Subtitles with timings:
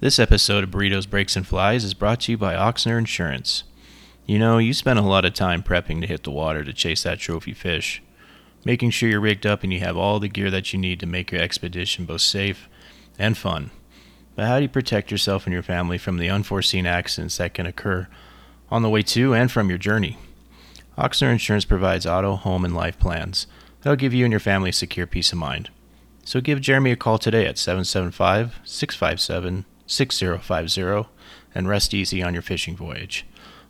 [0.00, 3.62] This episode of Burritos, Breaks, and Flies is brought to you by Oxner Insurance.
[4.26, 7.04] You know, you spend a lot of time prepping to hit the water to chase
[7.04, 8.02] that trophy fish,
[8.64, 11.06] making sure you're rigged up and you have all the gear that you need to
[11.06, 12.68] make your expedition both safe
[13.20, 13.70] and fun.
[14.34, 17.64] But how do you protect yourself and your family from the unforeseen accidents that can
[17.64, 18.08] occur
[18.70, 20.18] on the way to and from your journey?
[20.98, 23.46] Oxner Insurance provides auto, home, and life plans
[23.82, 25.70] that'll give you and your family secure peace of mind.
[26.24, 31.08] So give Jeremy a call today at 775 657 6050
[31.54, 33.26] and rest easy on your fishing voyage.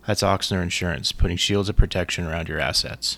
[0.07, 3.17] That's Oxner Insurance, putting shields of protection around your assets.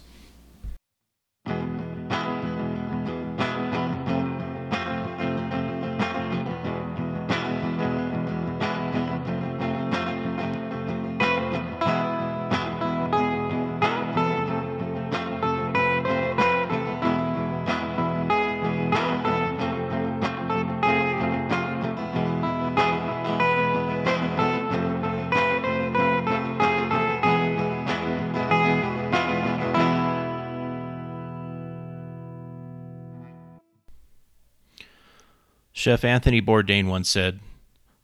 [35.77, 37.39] Chef Anthony Bourdain once said,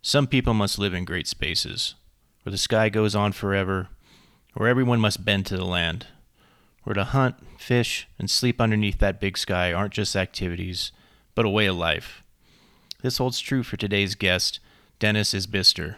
[0.04, 1.96] Some people must live in great spaces,
[2.44, 3.88] where the sky goes on forever,
[4.54, 6.06] where everyone must bend to the land,
[6.84, 10.92] where to hunt, fish, and sleep underneath that big sky aren't just activities,
[11.34, 12.22] but a way of life.
[13.02, 14.60] This holds true for today's guest,
[15.00, 15.96] Dennis Isbister.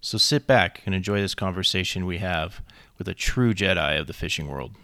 [0.00, 2.62] So sit back and enjoy this conversation we have
[2.96, 4.76] with a true Jedi of the fishing world.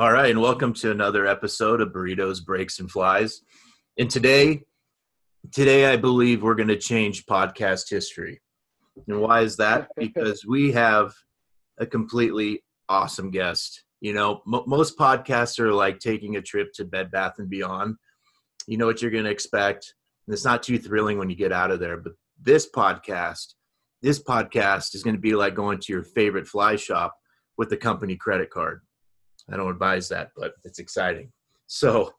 [0.00, 3.40] All right, and welcome to another episode of Burritos, Breaks, and Flies.
[3.98, 4.62] And today,
[5.50, 8.40] today I believe we're going to change podcast history.
[9.08, 9.88] And why is that?
[9.96, 11.14] Because we have
[11.78, 13.82] a completely awesome guest.
[14.00, 17.96] You know, m- most podcasts are like taking a trip to Bed Bath and Beyond.
[18.68, 19.94] You know what you're going to expect,
[20.28, 21.96] and it's not too thrilling when you get out of there.
[21.96, 23.54] But this podcast,
[24.00, 27.16] this podcast is going to be like going to your favorite fly shop
[27.56, 28.82] with the company credit card
[29.50, 31.32] I don't advise that, but it's exciting.
[31.66, 32.12] So,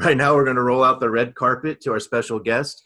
[0.00, 2.82] right now we're going to roll out the red carpet to our special guest,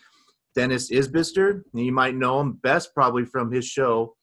[0.55, 1.63] Dennis Isbister.
[1.75, 4.15] You might know him best probably from his show,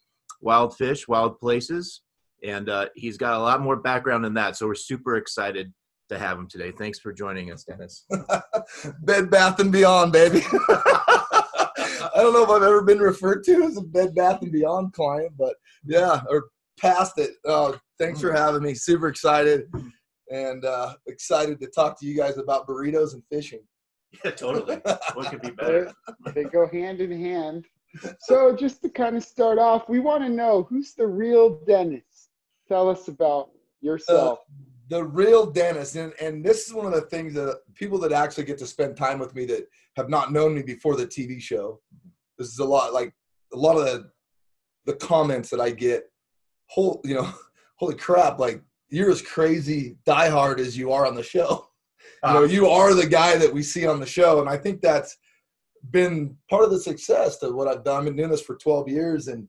[0.42, 2.02] Wild Fish, Wild Places.
[2.44, 4.56] And uh, he's got a lot more background than that.
[4.56, 5.74] So, we're super excited
[6.10, 6.72] to have him today.
[6.72, 8.06] Thanks for joining us, Dennis.
[9.02, 10.42] Bed Bath and Beyond, baby.
[10.70, 14.94] I don't know if I've ever been referred to as a Bed Bath and Beyond
[14.94, 15.56] client, but
[15.86, 16.46] yeah, or
[16.80, 17.36] past it.
[17.48, 18.74] Uh, thanks for having me.
[18.74, 19.72] Super excited
[20.32, 23.62] and uh, excited to talk to you guys about burritos and fishing.
[24.26, 24.78] Yeah, totally.
[25.14, 25.94] what could be better?
[26.34, 27.68] they go hand in hand.
[28.22, 32.30] So, just to kind of start off, we want to know who's the real Dennis.
[32.68, 33.52] Tell us about
[33.82, 34.40] yourself.
[34.40, 34.54] Uh,
[34.90, 38.46] the real Dennis, and, and this is one of the things that people that actually
[38.46, 41.80] get to spend time with me that have not known me before the TV show.
[42.40, 43.14] This is a lot like
[43.54, 44.10] a lot of the
[44.86, 46.06] the comments that I get
[46.70, 47.32] whole, you know,
[47.80, 51.66] holy crap, like you're as crazy diehard as you are on the show.
[52.22, 52.48] You know, ah.
[52.48, 54.42] you are the guy that we see on the show.
[54.42, 55.16] And I think that's
[55.92, 58.00] been part of the success of what I've done.
[58.00, 59.48] I've been doing this for 12 years and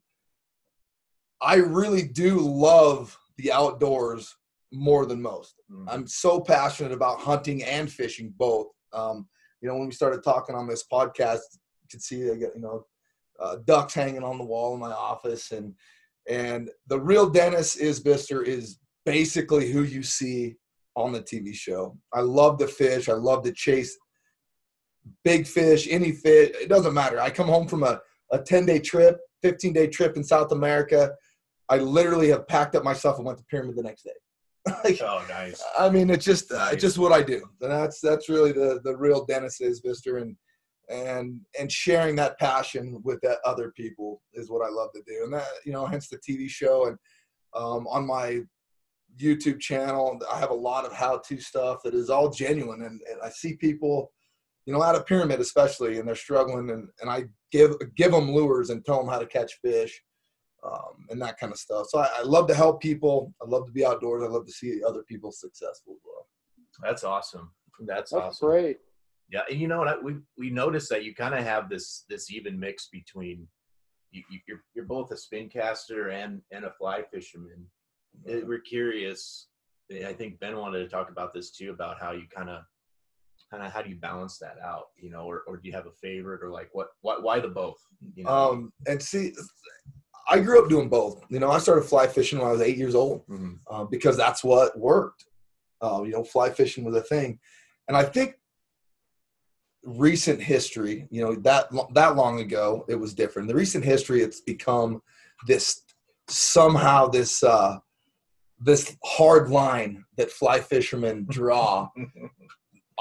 [1.41, 4.37] I really do love the outdoors
[4.73, 5.55] more than most.
[5.71, 5.85] Mm.
[5.89, 8.69] I'm so passionate about hunting and fishing both.
[8.93, 9.29] Um,
[9.61, 11.41] you know, when we started talking on this podcast,
[11.83, 12.85] you could see I get, you know,
[13.41, 15.75] uh, ducks hanging on the wall in my office and
[16.31, 20.55] and the real Dennis Isbister is basically who you see
[20.95, 21.99] on the TV show.
[22.15, 23.09] I love the fish.
[23.09, 23.99] I love to chase
[25.25, 26.51] big fish, any fish.
[26.55, 27.21] It doesn't matter.
[27.21, 31.13] I come home from a, a 10 day trip, 15 day trip in South America.
[31.69, 34.11] I literally have packed up myself and went to Pyramid the next day.
[34.85, 35.63] like, oh, nice.
[35.79, 36.61] I mean, it's just, nice.
[36.61, 37.43] uh, it's just what I do.
[37.61, 40.23] And that's, that's really the, the real Dennis Isbister.
[40.23, 40.37] And,
[40.91, 45.25] and and sharing that passion with that other people is what I love to do.
[45.25, 46.99] And that you know, hence the TV show and
[47.55, 48.41] um, on my
[49.19, 52.83] YouTube channel, I have a lot of how-to stuff that is all genuine.
[52.83, 54.13] And, and I see people,
[54.67, 58.31] you know, out of pyramid especially, and they're struggling, and, and I give give them
[58.31, 60.01] lures and tell them how to catch fish.
[60.63, 61.87] Um, and that kind of stuff.
[61.89, 63.33] So I, I, love to help people.
[63.41, 64.23] I love to be outdoors.
[64.23, 66.27] I love to see other people successful as well.
[66.83, 67.51] That's awesome.
[67.87, 68.47] That's, That's awesome.
[68.47, 68.77] great.
[69.31, 70.03] Yeah, and you know what?
[70.03, 73.47] We we noticed that you kind of have this this even mix between
[74.11, 77.65] you, you, you're, you're both a spin caster and and a fly fisherman.
[78.27, 78.49] Mm-hmm.
[78.49, 79.47] We're curious.
[80.05, 82.63] I think Ben wanted to talk about this too about how you kind of
[83.51, 85.87] kind of how do you balance that out, you know, or or do you have
[85.87, 87.79] a favorite or like what what why the both?
[88.15, 88.31] You know?
[88.31, 89.33] Um, and see,
[90.29, 91.25] I grew up doing both.
[91.29, 93.59] You know, I started fly fishing when I was eight years old Mhm.
[93.69, 95.25] uh, because that's what worked.
[95.81, 97.39] Uh, you know, fly fishing was a thing,
[97.89, 98.40] and I think
[99.85, 103.49] recent history, you know, that that long ago, it was different.
[103.49, 105.03] The recent history, it's become
[105.47, 105.83] this
[106.29, 107.79] somehow this uh,
[108.59, 111.89] this hard line that fly fishermen draw.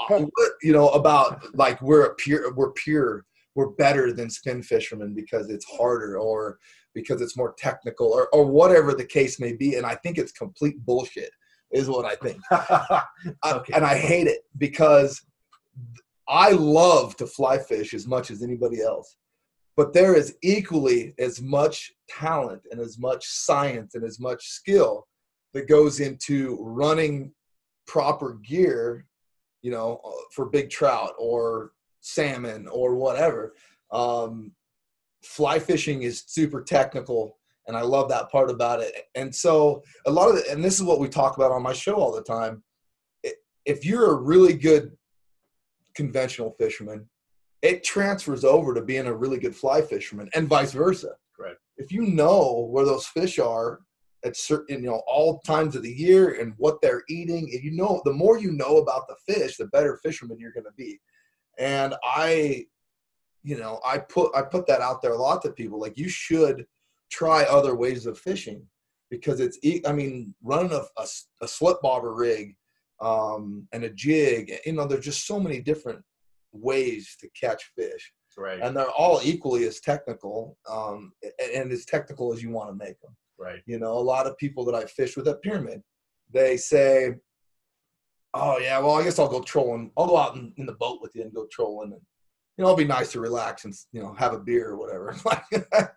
[0.08, 0.24] Uh,
[0.62, 5.50] you know about like we're a pure we're pure we're better than spin fishermen because
[5.50, 6.58] it's harder or
[6.94, 10.32] because it's more technical or, or whatever the case may be and i think it's
[10.32, 11.30] complete bullshit
[11.70, 13.04] is what i think I-
[13.74, 15.20] and i hate it because
[16.30, 19.16] i love to fly fish as much as anybody else
[19.76, 25.06] but there is equally as much talent and as much science and as much skill
[25.52, 27.32] that goes into running
[27.86, 29.06] proper gear
[29.62, 33.54] you know uh, for big trout or salmon or whatever.
[33.90, 34.52] Um,
[35.22, 37.36] fly fishing is super technical
[37.66, 38.94] and i love that part about it.
[39.14, 41.74] And so a lot of the, and this is what we talk about on my
[41.74, 42.62] show all the time.
[43.66, 44.96] If you're a really good
[45.94, 47.08] conventional fisherman
[47.62, 51.58] it transfers over to being a really good fly fisherman and vice versa Correct.
[51.76, 53.80] if you know where those fish are
[54.24, 57.72] at certain you know all times of the year and what they're eating if you
[57.72, 61.00] know the more you know about the fish the better fisherman you're going to be
[61.58, 62.64] and i
[63.42, 66.08] you know i put i put that out there a lot to people like you
[66.08, 66.66] should
[67.10, 68.62] try other ways of fishing
[69.10, 71.06] because it's I mean running a, a,
[71.42, 72.56] a slip bobber rig
[73.00, 76.02] um, and a jig you know there's just so many different
[76.52, 78.60] ways to catch fish right.
[78.60, 81.12] and they're all equally as technical um,
[81.54, 83.62] and as technical as you want to make them Right.
[83.64, 85.82] you know, a lot of people that I fish with at Pyramid,
[86.30, 87.14] they say,
[88.34, 89.90] "Oh yeah, well I guess I'll go trolling.
[89.96, 92.02] I'll go out in, in the boat with you and go trolling, and
[92.60, 95.16] you know, it'll be nice to relax and you know have a beer or whatever."
[95.24, 95.88] Like,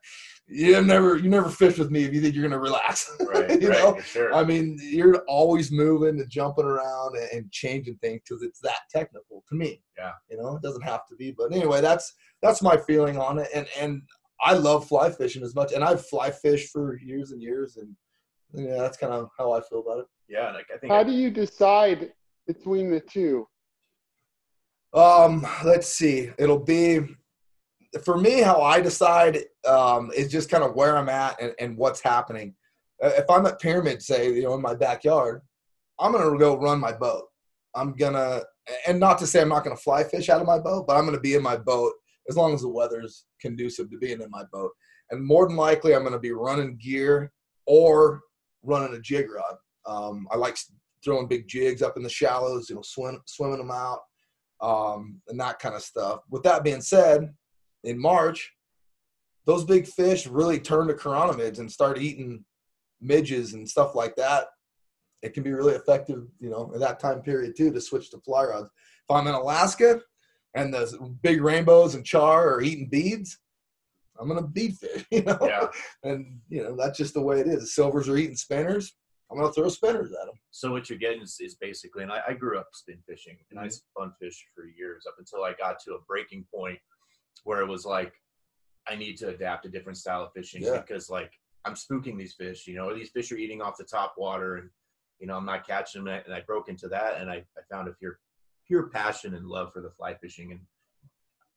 [0.48, 3.10] you never, you never fish with me if you think you're gonna relax.
[3.20, 3.62] Right.
[3.62, 3.80] you right.
[3.80, 4.34] know, Sure.
[4.34, 8.80] I mean, you're always moving and jumping around and, and changing things because it's that
[8.90, 9.82] technical to me.
[9.98, 10.12] Yeah.
[10.30, 13.50] You know, it doesn't have to be, but anyway, that's that's my feeling on it,
[13.54, 14.02] and and
[14.42, 17.94] I love fly fishing as much, and I've fly fished for years and years, and
[18.54, 20.06] yeah, that's kind of how I feel about it.
[20.30, 20.52] yeah.
[20.52, 20.94] Like I think.
[20.94, 22.14] How do you decide
[22.48, 23.48] between the two?
[24.94, 26.30] Um, let's see.
[26.38, 27.00] It'll be
[28.04, 31.78] for me how I decide um, is just kind of where I'm at and, and
[31.78, 32.56] what's happening.
[33.04, 35.42] Uh, If I'm at Pyramid, say you know in my backyard,
[36.00, 37.26] I'm gonna go run my boat.
[37.76, 38.44] I'm gonna,
[38.88, 41.06] and not to say I'm not gonna fly fish out of my boat, but I'm
[41.06, 41.94] gonna be in my boat
[42.30, 44.72] as long as the weather's conducive to being in my boat.
[45.10, 47.32] And more than likely, I'm gonna be running gear
[47.66, 48.22] or
[48.62, 49.56] running a jig rod.
[49.86, 50.58] Um, I like
[51.04, 54.00] throwing big jigs up in the shallows, you know, swim, swimming them out
[54.64, 56.22] um, and that kind of stuff.
[56.30, 57.34] With that being said,
[57.84, 58.52] in March,
[59.46, 62.46] those big fish really turn to chironomids and start eating
[63.02, 64.48] midges and stuff like that.
[65.22, 68.20] It can be really effective, you know, in that time period too, to switch to
[68.20, 68.70] fly rods.
[69.10, 70.02] If I'm in Alaska
[70.56, 73.38] and the big rainbows and char are eating beads,
[74.18, 75.38] I'm gonna bead fish, you know.
[75.42, 75.68] Yeah.
[76.04, 77.76] And you know that's just the way it is.
[77.76, 78.94] Silvers are eating spinners.
[79.34, 80.36] I'm gonna throw spinners at them.
[80.52, 83.60] So what you're getting is, is basically, and I, I grew up spin fishing, and
[83.60, 83.72] I mm-hmm.
[83.72, 86.80] spun fish for years up until I got to a breaking point
[87.44, 88.14] where it was like,
[88.88, 90.80] I need to adapt a different style of fishing Yeah.
[90.80, 91.32] because like
[91.66, 94.58] I'm spooking these fish, you know, or these fish are eating off the top water,
[94.58, 94.70] and
[95.20, 97.88] you know I'm not catching them, and I broke into that, and I, I found
[97.88, 98.20] a pure
[98.68, 100.60] pure passion and love for the fly fishing, and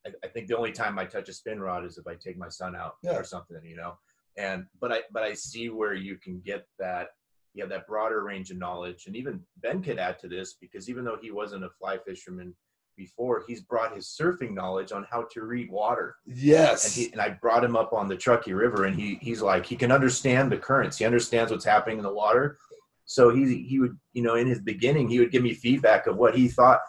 [0.05, 2.37] I, I think the only time I touch a spin rod is if I take
[2.37, 3.17] my son out Yeah.
[3.17, 3.97] or something, you know,
[4.37, 7.09] and but I but I see where you can get that
[7.57, 9.07] you have that broader range of knowledge.
[9.07, 12.53] And even Ben could add to this because even though he wasn't a fly fisherman
[12.95, 16.15] before, he's brought his surfing knowledge on how to read water.
[16.27, 16.95] And Yes.
[16.95, 19.75] he and I brought him up on the Truckee River, and he he's like he
[19.75, 20.97] can understand the currents.
[20.97, 22.57] He understands what's happening in the water.
[23.05, 26.17] So he he would you know in his beginning he would give me feedback of
[26.17, 26.79] what he thought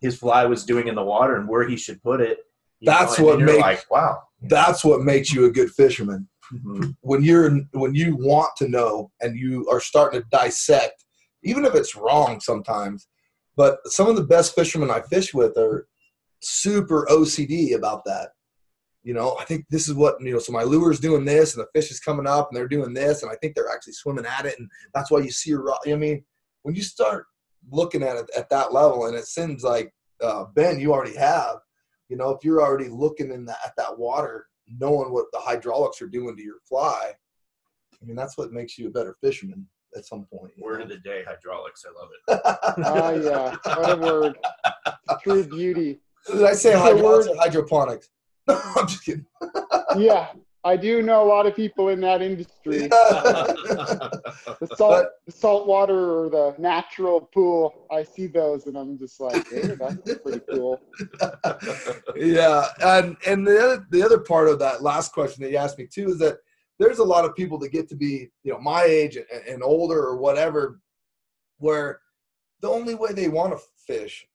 [0.00, 2.38] his fly was doing in the water and where he should put it.
[2.82, 4.22] That's and what makes- like wow.
[4.42, 6.28] That's what makes you a good fisherman.
[6.52, 6.96] Mhm.
[7.02, 11.04] when you're when you want to know and you are starting to dissect
[11.44, 13.06] even if it's wrong sometimes
[13.56, 15.86] but some of the best fishermen i fish with are
[16.40, 18.30] super ocd about that
[19.02, 21.62] you know i think this is what you know so my lure's doing this and
[21.62, 24.26] the fish is coming up and they're doing this and i think they're actually swimming
[24.26, 26.24] at it and that's why you see rod i mean
[26.62, 27.26] when you start
[27.70, 31.56] looking at it at that level and it seems like uh, ben you already have
[32.08, 34.46] you know if you're already looking in that at that water
[34.78, 37.12] knowing what the hydraulics are doing to your fly
[38.00, 40.84] i mean that's what makes you a better fisherman at some point Word know?
[40.84, 41.84] of the day, hydraulics.
[41.88, 42.40] I love it.
[42.84, 44.36] Oh yeah, what a word!
[45.22, 45.98] True beauty.
[46.26, 48.10] did i say It's a hydraulics or hydroponics
[48.48, 49.24] no i'm just kidding
[49.96, 50.28] Yeah,
[50.64, 52.88] I do know a lot of people in that industry.
[54.60, 57.86] The salt, the salt water or the natural pool.
[57.92, 60.80] I see those, and I'm just like, hey, that's pretty cool.
[62.16, 65.78] yeah, and and the other the other part of that last question that you asked
[65.78, 66.38] me too is that
[66.78, 69.62] there's a lot of people that get to be you know my age and, and
[69.62, 70.80] older or whatever,
[71.58, 72.00] where
[72.60, 74.26] the only way they want to fish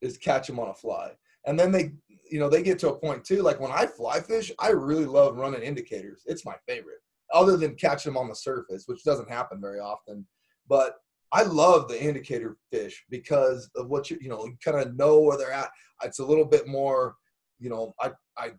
[0.00, 1.12] is catch them on a fly,
[1.46, 1.92] and then they
[2.30, 3.42] you know they get to a point too.
[3.42, 6.22] Like when I fly fish, I really love running indicators.
[6.26, 6.98] It's my favorite,
[7.32, 10.26] other than catching them on the surface, which doesn't happen very often.
[10.68, 10.96] But
[11.32, 15.20] I love the indicator fish because of what you you know you kind of know
[15.20, 15.70] where they're at.
[16.02, 17.16] It's a little bit more,
[17.58, 18.52] you know, I I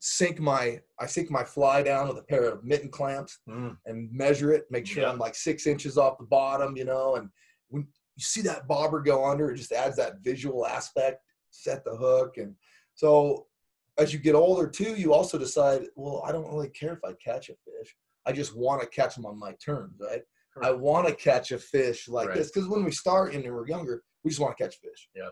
[0.00, 4.12] sink my I sink my fly down with a pair of mitten clamps Mm, and
[4.12, 5.10] measure it, make sure Yeah.
[5.10, 7.30] I'm like six inches off the bottom, you know, and
[7.68, 7.82] when
[8.16, 12.36] you see that bobber go under, it just adds that visual aspect, set the hook.
[12.36, 12.54] And
[12.94, 13.46] so
[13.98, 17.12] as you get older too, you also decide, well, I don't really care if I
[17.24, 17.94] catch a fish.
[18.26, 20.22] I just want to catch them on my terms, right?
[20.62, 22.38] I want to catch a fish like Right.
[22.38, 22.50] this.
[22.50, 25.08] Because when we start and we're younger, we just want to catch fish.
[25.14, 25.28] Yeah.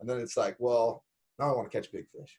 [0.00, 1.04] And then it's like, well,
[1.38, 2.38] now I want to catch big fish.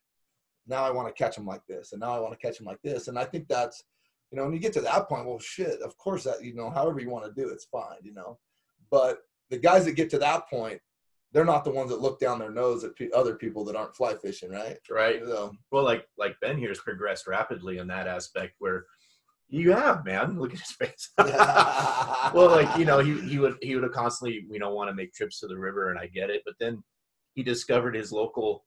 [0.68, 1.92] Now I want to catch them like this.
[1.92, 3.08] And now I want to catch them like this.
[3.08, 3.84] And I think that's,
[4.32, 6.70] you know, when you get to that point, well, shit, of course that, you know,
[6.70, 8.40] however you want to do it, it's fine, you know.
[8.90, 9.20] But
[9.52, 10.82] the guys that get to that point,
[11.36, 13.94] they're not the ones that look down their nose at pe- other people that aren't
[13.94, 14.78] fly fishing, right?
[14.90, 15.22] right.
[15.22, 18.86] So, Well, like like Ben here has progressed rapidly in that aspect where
[19.50, 20.40] you have man.
[20.40, 21.10] Look at his face.
[21.18, 24.96] well, like you know, he he would he would have constantly you know want to
[24.96, 26.42] make trips to the river, and I get it.
[26.46, 26.82] But then
[27.34, 28.64] he discovered his local,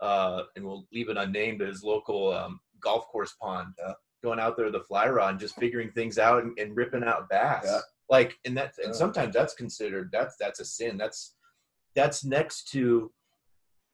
[0.00, 3.72] uh, and we'll leave it unnamed, his local um, golf course pond.
[3.78, 3.94] Yeah.
[4.22, 7.02] Going out there with a fly rod and just figuring things out and, and ripping
[7.02, 7.62] out bass.
[7.64, 7.80] Yeah.
[8.10, 8.92] Like, and that and Yeah.
[8.92, 10.98] sometimes that's considered that's that's a sin.
[10.98, 11.34] That's
[11.94, 13.10] that's next to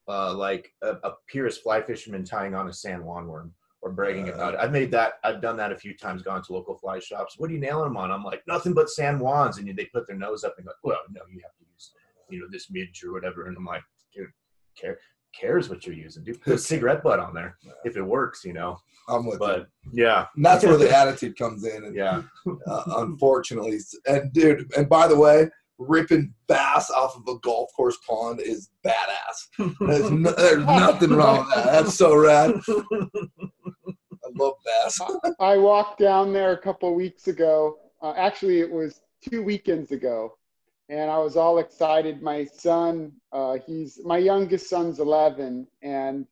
[0.09, 4.27] uh, like a, a purist fly fisherman tying on a San Juan worm or bragging
[4.27, 4.33] Yeah.
[4.35, 4.61] about it.
[4.61, 5.15] I've made that.
[5.25, 6.23] I've done that a few times.
[6.23, 7.35] Gone to local fly shops.
[7.39, 8.11] What are you nailing them on?
[8.11, 10.99] I'm like nothing but San Juans, and they put their nose up and go, "Well,
[11.11, 11.93] no, you have to use
[12.31, 13.83] you know this midge or whatever." And I'm like,
[14.15, 14.29] dude,
[14.81, 14.99] care
[15.39, 16.41] cares what you're using, dude.
[16.41, 18.79] Put a cigarette butt on there if it works, you know.
[19.09, 19.67] I'm with you.
[19.93, 21.85] Yeah, And that's where the attitude comes in.
[21.85, 22.23] And yeah,
[22.67, 23.79] uh, unfortunately.
[24.07, 28.71] And dude, and by the way, ripping bass off of a golf course pond is
[28.85, 29.75] badass.
[29.81, 31.67] There's, no, there's nothing wrong with that.
[31.67, 32.55] That's so rad.
[32.69, 35.01] I love bass.
[35.41, 37.79] I walked down there a couple weeks ago.
[38.03, 40.37] Uh, actually, it was two weekends ago,
[40.89, 42.23] and I was all excited.
[42.23, 46.27] My son, uh, he's my youngest son's 11, and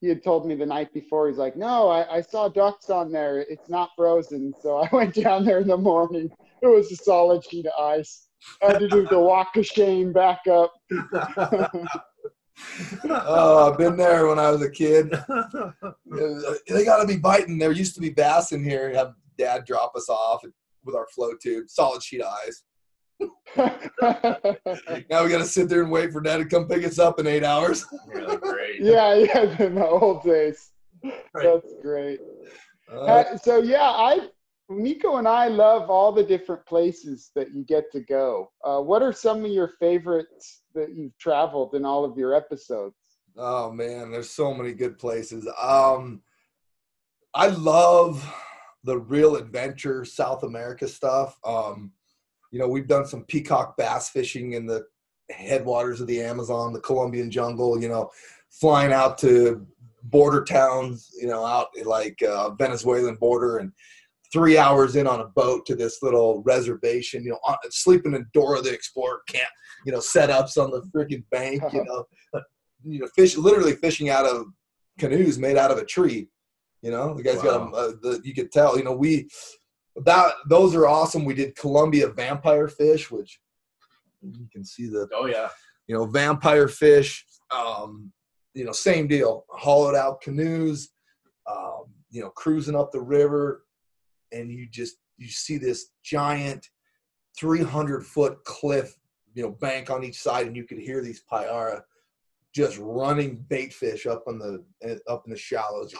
[0.00, 1.28] he had told me the night before.
[1.28, 3.40] He's like, "No, I, I saw ducks on there.
[3.40, 6.30] It's not frozen." So I went down there in the morning.
[6.62, 8.28] It was a solid sheet of ice.
[8.62, 10.72] I had to do the walk of shame back up.
[13.08, 15.10] Oh, I've been there when I was a kid.
[16.68, 17.58] They got to be biting.
[17.58, 18.92] There used to be bass in here.
[18.94, 20.42] Have dad drop us off
[20.84, 22.62] with our flow tube, solid sheet eyes.
[25.10, 27.18] Now we got to sit there and wait for dad to come pick us up
[27.18, 27.84] in eight hours.
[28.08, 28.80] really great.
[28.82, 30.70] yeah, yeah, in the old days.
[31.34, 32.20] That's great.
[32.92, 34.28] Uh, Uh, so yeah, I
[34.70, 38.52] Nico and I love all the different places that you get to go.
[38.64, 42.94] Uh, what are some of your favorites that you've traveled in all of your episodes?
[43.36, 45.48] Oh man, there's so many good places.
[45.60, 46.22] Um,
[47.34, 48.24] I love
[48.84, 51.38] the real adventure South America stuff.
[51.44, 51.92] Um,
[52.50, 54.86] you know, we've done some peacock bass fishing in the
[55.30, 57.80] headwaters of the Amazon, the Colombian jungle.
[57.80, 58.10] You know,
[58.50, 59.66] flying out to
[60.04, 61.10] border towns.
[61.20, 63.72] You know, out like uh, Venezuelan border and
[64.32, 67.24] three hours in on a boat to this little reservation.
[67.24, 69.48] You know, on, sleeping in Dora the Explorer camp.
[69.86, 71.62] You know, setups on the freaking bank.
[71.72, 72.04] You know
[72.84, 74.46] you know, fish literally fishing out of
[74.98, 76.28] canoes made out of a tree.
[76.82, 78.76] You know, the guys got 'em, uh, the you could tell.
[78.76, 79.28] You know, we
[79.96, 81.24] that those are awesome.
[81.24, 83.40] We did Colombia vampire fish, which
[84.22, 85.48] you can see the Oh yeah.
[85.86, 87.26] you know vampire fish.
[87.50, 88.12] Um,
[88.54, 89.44] you know, same deal.
[89.50, 90.90] Hollowed out canoes.
[91.50, 93.64] Um, you know, cruising up the river,
[94.32, 96.68] and you just you see this giant,
[97.38, 98.96] three hundred foot cliff.
[99.34, 101.82] You know, bank on each side, and you could hear these payara
[102.52, 105.94] just running bait fish up on the eh, up in the shallows.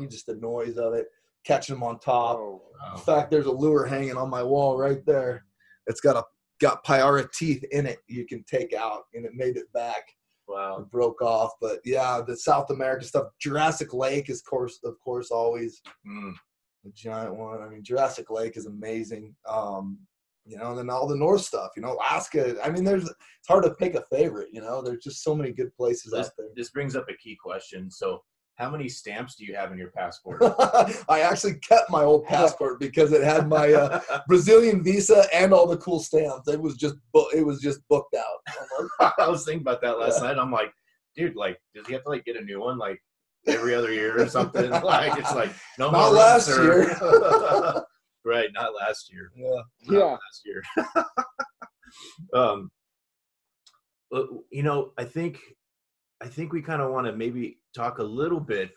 [0.00, 1.06] You just the noise of it,
[1.44, 2.38] catching them on top.
[2.38, 2.62] Oh,
[2.94, 5.44] In fact, there's a lure hanging on my wall right there.
[5.86, 6.24] It's got a
[6.60, 7.98] got payara teeth in it.
[8.08, 10.02] You can take out, and it made it back.
[10.48, 10.78] Wow.
[10.80, 13.28] It broke off, but yeah, the South America stuff.
[13.40, 16.34] Jurassic Lake is course, of course, always Mm.
[16.84, 17.62] A giant one.
[17.62, 19.34] I mean, Jurassic Lake is amazing.
[19.48, 19.98] Um,
[20.44, 21.70] you know, and then all the North stuff.
[21.76, 22.56] You know, Alaska.
[22.64, 24.48] I mean, there's it's hard to pick a favorite.
[24.52, 26.48] You know, there's just so many good places This, out there.
[26.56, 27.90] this brings up a key question.
[27.90, 28.22] So
[28.56, 30.42] how many stamps do you have in your passport?
[31.08, 35.66] I actually kept my old passport because it had my uh, Brazilian visa and all
[35.66, 36.48] the cool stamps.
[36.48, 39.12] It was just bo- it was just booked out.
[39.18, 40.38] I was thinking about that last night.
[40.38, 40.72] I'm like,
[41.16, 43.00] dude, like, does he have to like get a new one like
[43.46, 44.70] every other year or something?
[44.82, 46.96] like, it's like no Not more last runs, year.
[48.24, 49.30] right, not last year.
[49.36, 49.62] Yeah.
[49.86, 50.04] Not Yeah.
[50.04, 50.62] last year.
[52.34, 52.70] um,
[54.10, 55.40] but, you know, I think,
[56.22, 58.70] I think we kind of want to maybe talk a little bit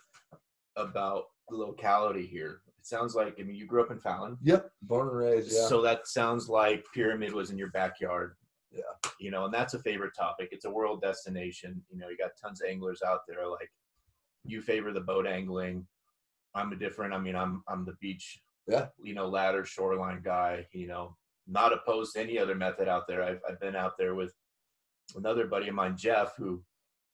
[0.76, 2.62] about the locality here.
[2.80, 4.38] It sounds like, I mean, you grew up in Fallon.
[4.44, 4.70] Yep.
[4.84, 5.54] Born and raised.
[5.54, 5.68] Yeah.
[5.68, 8.36] So that sounds like Pyramid was in your backyard.
[8.72, 8.82] Yeah.
[9.20, 10.50] You know, and that's a favorite topic.
[10.52, 11.82] It's a world destination.
[11.90, 13.48] You know, you got tons of anglers out there.
[13.48, 13.70] Like,
[14.46, 15.86] you favor the boat angling.
[16.54, 17.14] I'm a different.
[17.14, 18.42] I mean, I'm I'm the beach.
[18.68, 18.88] Yeah.
[19.04, 20.68] You know, ladder shoreline guy.
[20.72, 21.16] You know,
[21.48, 23.24] not opposed to any other method out there.
[23.24, 24.34] I've I've been out there with
[25.16, 26.64] another buddy of mine, Jeff, who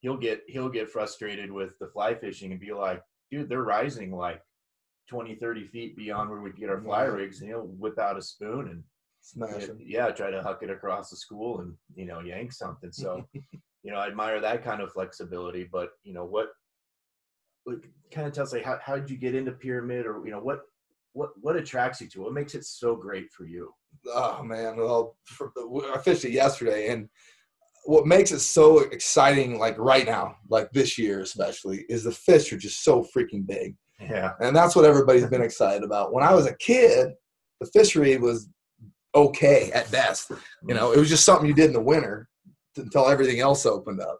[0.01, 4.11] he'll get he'll get frustrated with the fly fishing and be like, dude, they're rising
[4.11, 4.41] like
[5.09, 8.21] 20, 30 feet beyond where we get our fly rigs, and he'll whip out a
[8.21, 8.83] spoon and
[9.23, 9.77] Smash 'em.
[9.79, 12.91] yeah, try to huck it across the school and you know yank something.
[12.91, 13.23] So,
[13.83, 15.67] you know, I admire that kind of flexibility.
[15.71, 16.49] But you know, what,
[17.63, 17.77] what
[18.11, 20.61] kind of tells like how how did you get into pyramid, or you know, what
[21.13, 22.23] what what attracts you to it?
[22.25, 23.73] What makes it so great for you?
[24.13, 25.51] Oh man, well, for,
[25.93, 27.09] I fished it yesterday, and
[27.85, 32.53] what makes it so exciting, like right now, like this year especially, is the fish
[32.53, 36.13] are just so freaking big, Yeah, and that's what everybody's been excited about.
[36.13, 37.11] When I was a kid,
[37.59, 38.49] the fishery was
[39.13, 40.31] okay at best.
[40.67, 42.29] You know, it was just something you did in the winter
[42.77, 44.19] until everything else opened up.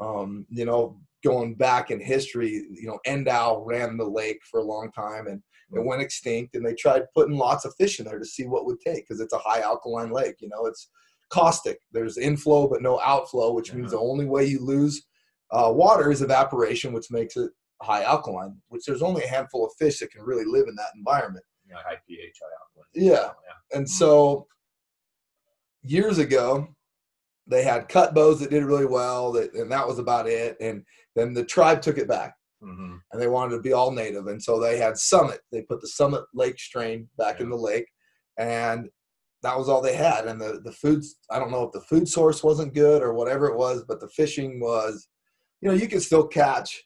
[0.00, 4.64] Um, you know, going back in history, you know, Endow ran the lake for a
[4.64, 5.84] long time and it mm.
[5.84, 8.80] went extinct and they tried putting lots of fish in there to see what would
[8.80, 10.90] take because it's a high alkaline lake, you know, it's
[11.30, 11.78] caustic.
[11.92, 14.02] There's inflow but no outflow, which means uh-huh.
[14.02, 15.02] the only way you lose
[15.50, 17.50] uh, water is evaporation, which makes it
[17.80, 20.94] high alkaline, which there's only a handful of fish that can really live in that
[20.96, 21.44] environment.
[21.74, 22.90] know, high pH, high alkaline.
[22.94, 23.32] Yeah.
[23.46, 23.76] yeah.
[23.76, 23.88] And mm.
[23.88, 24.46] so
[25.82, 26.68] years ago,
[27.46, 30.56] they had cut bows that did really well, that, and that was about it.
[30.60, 30.84] And
[31.14, 34.26] then the tribe took it back hmm and they wanted to be all native.
[34.26, 35.40] And so they had Summit.
[35.52, 37.86] They put the Summit Lake strain back in the lake,
[38.38, 38.88] and
[39.44, 40.26] that was all they had.
[40.26, 43.46] And the, the foods, I don't know if the food source wasn't good or whatever
[43.46, 45.06] it was, but the fishing was,
[45.60, 46.82] you know, you could still catch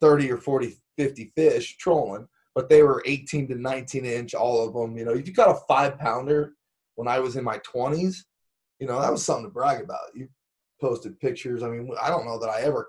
[0.00, 4.72] 30 or 40, 50 fish trolling, but they were 18 to 19 inch, all of
[4.72, 4.96] them.
[4.96, 6.54] You know, if you got a five pounder
[6.94, 8.18] when I was in my 20s,
[8.78, 10.14] you know, that was something to brag about.
[10.14, 10.28] You
[10.80, 11.62] posted pictures.
[11.62, 12.88] I mean, I don't know that I ever,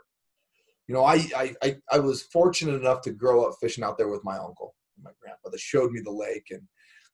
[0.92, 4.26] you know, I, I, I, was fortunate enough to grow up fishing out there with
[4.26, 6.62] my uncle, and my grandpa that showed me the lake and,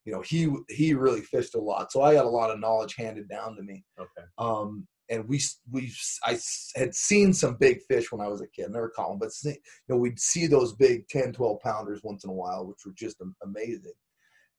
[0.04, 1.92] you know, he, he really fished a lot.
[1.92, 3.84] So I got a lot of knowledge handed down to me.
[4.00, 4.28] Okay.
[4.40, 5.40] Um, and we
[5.72, 6.40] we I
[6.76, 8.72] had seen some big fish when I was a kid.
[8.72, 9.56] Never caught them, but see, you
[9.90, 13.22] know we'd see those big 10, 12 pounders once in a while, which were just
[13.44, 13.94] amazing.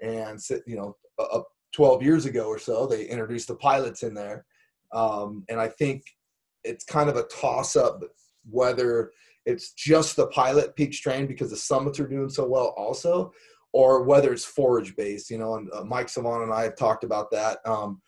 [0.00, 1.40] And you know, uh,
[1.74, 4.46] 12 years ago or so, they introduced the pilots in there,
[4.94, 6.04] um, and I think
[6.62, 8.00] it's kind of a toss up
[8.50, 9.12] whether
[9.46, 13.32] it's just the pilot peak strain because the summits are doing so well also
[13.72, 17.04] or whether it's forage based you know and uh, mike savon and i have talked
[17.04, 17.58] about that.
[17.64, 18.00] Um,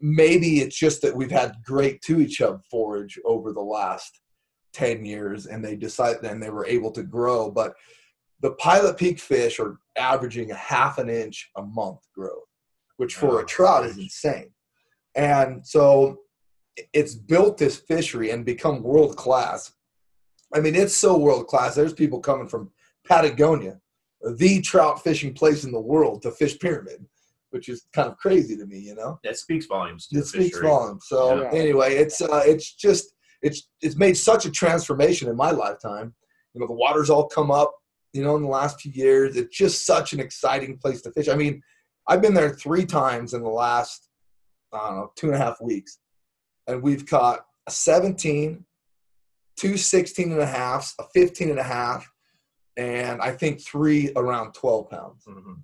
[0.00, 4.20] maybe it's just that we've had great tui chub forage over the last
[4.72, 7.74] 10 years and they decided and they were able to grow but
[8.40, 12.46] the pilot peak fish are averaging a half an inch a month growth
[13.00, 14.50] which for Oh, a trout is insane.
[15.14, 16.18] And so
[16.92, 19.72] it's built this fishery and become world class
[20.54, 22.70] i mean it's so world class there's people coming from
[23.06, 23.78] patagonia
[24.36, 27.04] the trout fishing place in the world to fish pyramid
[27.50, 30.06] which is kind of crazy to me you know That speaks volumes.
[30.08, 30.68] To it the speaks fishery.
[30.68, 31.04] volumes.
[31.08, 31.50] So Yeah.
[31.52, 36.14] anyway, it's uh, it's just it's it's made such a transformation in my lifetime.
[36.54, 37.72] You know, the water's all come up.
[38.12, 41.28] You know, in the last few years, it's just such an exciting place to fish.
[41.28, 41.60] I mean,
[42.06, 44.08] I've been there three times in the last
[44.72, 45.98] I don't know two and a half weeks,
[46.68, 48.64] and we've caught a 17,
[49.60, 52.10] two 16 and a halves, a 15 and a half,
[52.78, 55.24] and I think three around 12 pounds.
[55.28, 55.62] Mhm.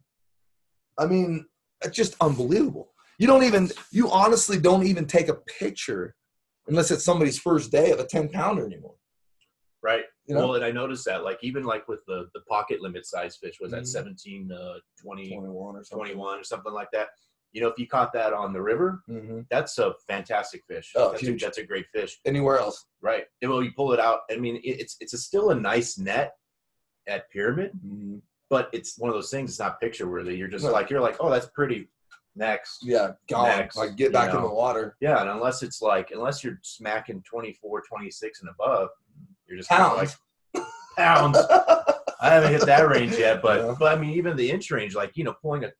[0.98, 1.46] I mean,
[1.82, 2.92] it's just unbelievable.
[3.18, 6.14] You don't even, you honestly don't even take a picture
[6.68, 8.96] unless it's somebody's first day of a 10 pounder anymore.
[9.82, 10.04] Right.
[10.26, 13.06] You know, Well, and I noticed that, like, even like with the the pocket limit
[13.06, 13.86] size fish, was that Mhm.
[13.86, 16.06] 17, uh, 20, 21 or something.
[16.14, 17.08] 21 or something like that.
[17.52, 20.92] You know, if you caught that on the river, hmm that's a fantastic fish.
[20.94, 21.42] Oh, that's, huge.
[21.42, 22.18] A, that's a great fish.
[22.26, 22.84] Anywhere else.
[23.00, 23.24] Right.
[23.40, 24.20] And Well, you pull it out.
[24.30, 26.34] I mean, it, it's it's a, still a nice net
[27.06, 28.20] at Pyramid, Mhm.
[28.50, 29.50] but it's one of those things.
[29.50, 30.36] It's not picture worthy.
[30.36, 30.72] You're just No.
[30.72, 31.88] like you're like, oh, that's pretty.
[32.38, 32.80] Next.
[32.84, 33.48] Yeah, gone.
[33.48, 34.94] Next, like get you back in the water.
[35.00, 38.90] Yeah, and unless it's like unless you're smacking 24, 26 and above,
[39.46, 40.10] you're just kind of like
[40.98, 41.38] Pounds.
[41.38, 41.38] pounds.
[42.20, 43.74] I haven't hit that range yet, but Yeah.
[43.78, 45.72] but I mean, even the inch range, like you know, pulling a.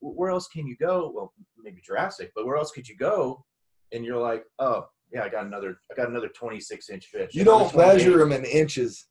[0.00, 1.10] Where else can you go?
[1.14, 3.44] Well, maybe Jurassic, but where else could you go?
[3.92, 7.30] And you're like, oh yeah, I got another, I got another 26 inch fish.
[7.34, 9.06] You don't measure them in inches.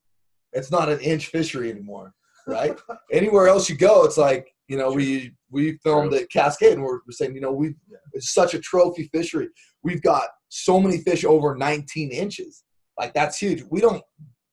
[0.54, 2.14] It's not an inch fishery anymore,
[2.48, 2.78] right?
[3.12, 7.00] Anywhere else you go, it's like you know we we filmed at Cascade and we're,
[7.06, 7.98] we're saying you know we Yeah.
[8.14, 9.50] it's such a trophy fishery.
[9.84, 12.64] We've got so many fish over 19 inches.
[13.00, 13.64] Like that's huge.
[13.70, 14.04] We don't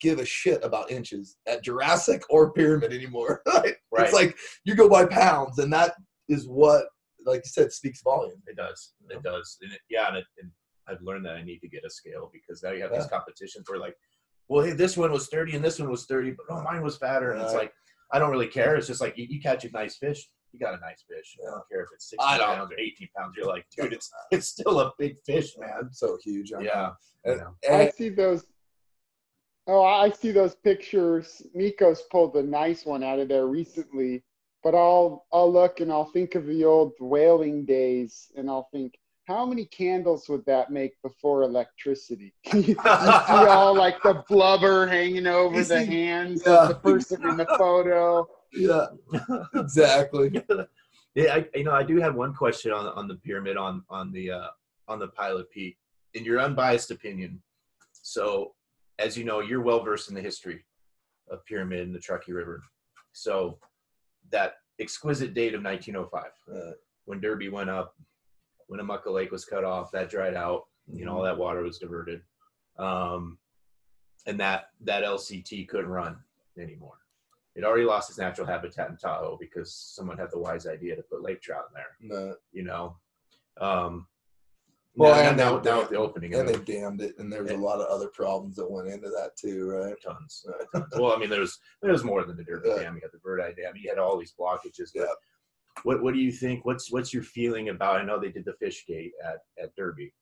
[0.00, 3.42] give a shit about inches at Jurassic or Pyramid anymore.
[3.46, 3.74] Right?
[3.90, 4.04] Right.
[4.04, 5.94] It's like you go by pounds, and that
[6.28, 6.86] is what,
[7.24, 8.40] like you said, speaks volume.
[8.46, 8.92] It does.
[9.10, 9.58] It does.
[9.62, 10.50] And it, yeah, and, it, and
[10.88, 13.68] I've learned that I need to get a scale because now you have these competitions
[13.68, 13.96] where like,
[14.48, 16.96] well, hey, this one was 30 and this one was 30, but oh, mine was
[16.96, 17.32] fatter.
[17.32, 17.72] And it's like,
[18.12, 18.76] I don't really care.
[18.76, 21.36] It's just like you, you catch a nice fish, you got a nice fish.
[21.46, 23.34] I don't care if it's 60 I don't- pounds or 18 pounds.
[23.36, 25.90] You're like, dude, it's it's still a big fish, man.
[25.92, 26.52] So huge.
[26.52, 26.62] I.
[26.62, 26.90] Yeah.
[27.26, 27.82] You And.
[27.82, 28.46] I see those.
[29.66, 31.42] Oh, I see those pictures.
[31.54, 34.24] Miko's pulled a nice one out of there recently,
[34.62, 38.98] but I'll I'll look and I'll think of the old whaling days, and I'll think,
[39.26, 42.34] how many candles would that make before electricity?
[42.52, 46.62] you see all like the blubber hanging over the hands yeah.
[46.62, 48.26] of the person in the photo.
[48.52, 48.86] yeah,
[49.54, 50.42] exactly.
[51.14, 54.12] yeah, I, you know, I do have one question on on the pyramid on on
[54.12, 54.48] the uh,
[54.88, 55.76] on the Pilot Peak,
[56.14, 57.42] in your unbiased opinion.
[57.92, 58.54] So,
[58.98, 60.64] as you know, you're well versed in the history
[61.30, 62.62] of pyramid and the Truckee River.
[63.12, 63.58] So,
[64.30, 66.72] that exquisite date of 1905, Uh,
[67.04, 67.96] when Derby went up,
[68.66, 70.66] when Amucka Lake was cut off, that dried out.
[70.86, 72.22] You know, all that water was diverted,
[72.78, 73.38] um,
[74.26, 76.18] and that that LCT couldn't run
[76.58, 76.98] anymore.
[77.54, 81.02] It already lost its natural habitat in Tahoe because someone had the wise idea to
[81.02, 81.96] put lake trout in there.
[82.00, 82.36] no.
[82.52, 82.96] You know,
[83.60, 84.06] um,
[84.98, 87.42] Well, now, and now, they- now with the opening, and they damned it, and there
[87.42, 89.94] was a lot of other problems that went into that too, right?
[90.04, 90.44] tons.
[90.74, 90.92] Uh, tons.
[90.98, 92.82] well, I mean, there's there's more than the Derby Yeah.
[92.82, 92.94] Dam.
[92.96, 93.74] You had the Verdi Dam.
[93.76, 94.90] You had all these blockages.
[94.94, 95.14] But Yeah.
[95.84, 96.64] What What do you think?
[96.64, 98.00] What's What's your feeling about?
[98.00, 100.12] I know they did the fish gate at at Derby.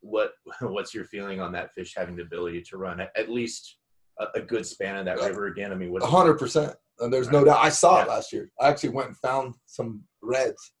[0.00, 3.78] What What's your feeling on that fish having the ability to run at, at least
[4.20, 5.26] a, a good span of that Yeah.
[5.28, 5.72] river again?
[5.72, 6.02] I mean, what?
[6.02, 6.74] Hundred percent.
[7.00, 7.58] And there's no doubt.
[7.64, 8.50] I saw it last year.
[8.60, 10.72] I actually went and found some reds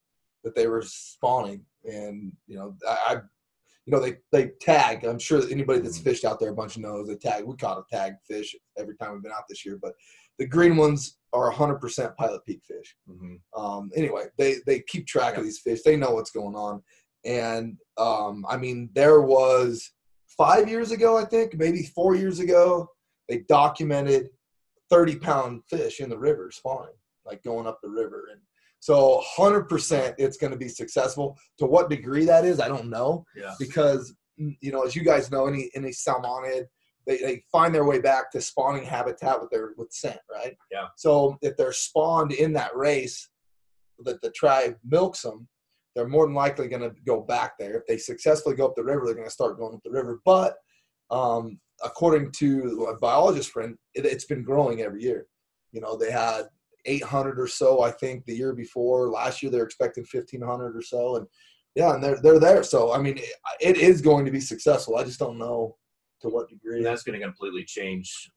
[0.44, 3.12] that they were spawning, and you know, I, I
[3.86, 5.04] you know, they they tag.
[5.04, 6.04] I'm sure that anybody that's Mhm.
[6.04, 7.44] fished out there a bunch knows they tag.
[7.44, 9.94] We caught a tag fish every time we've been out this year, but
[10.38, 12.96] the green ones are 100% Pilot Peak fish.
[13.08, 13.40] Mhm.
[13.56, 15.82] um, anyway, they they keep track of these fish.
[15.82, 16.82] They know what's going on,
[17.24, 19.90] and um, I mean, there was
[20.26, 22.90] five years ago, I think, maybe four years ago,
[23.28, 24.30] they documented
[24.90, 28.40] thirty pound fish in the river spawning, like going up the river, and
[28.80, 31.36] so hundred percent, it's going to be successful.
[31.58, 33.54] To what degree that is, I don't know, Yeah.
[33.58, 36.64] because mm, you know, as you guys know, any any salmonid.
[37.06, 40.54] They, they find their way back to spawning habitat with their with scent, right?
[40.70, 40.88] Yeah.
[40.96, 43.30] So if they're spawned in that race,
[44.04, 45.48] that the tribe milks them,
[45.96, 47.78] they're more than likely going to go back there.
[47.78, 50.20] If they successfully go up the river, they're going to start going up the river.
[50.26, 50.56] But
[51.10, 55.28] um, according to a biologist friend, it, it's been growing every year.
[55.72, 56.42] You know, they had
[56.88, 59.08] 800 or so, I think, the year before.
[59.08, 61.26] Last year, they're expecting 1,500 or so, and
[61.74, 62.62] yeah, and they're they're there.
[62.62, 64.96] So I mean, it, it is going to be successful.
[64.96, 65.76] I just don't know
[66.22, 66.78] to what degree.
[66.78, 68.30] And that's going to completely change,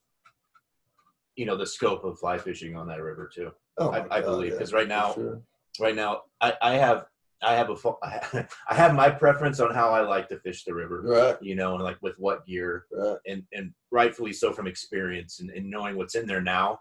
[1.36, 3.52] you know, the scope of fly fishing on that river too.
[3.78, 5.42] Oh I, I believe yeah, because right now, sure.
[5.80, 7.06] right now, I, I have
[7.42, 7.76] I have a
[8.70, 11.02] I have my preference on how I like to fish the river.
[11.04, 15.40] right, You know, and like with what gear, right, and and rightfully so from experience
[15.40, 16.80] and, and knowing what's in there now.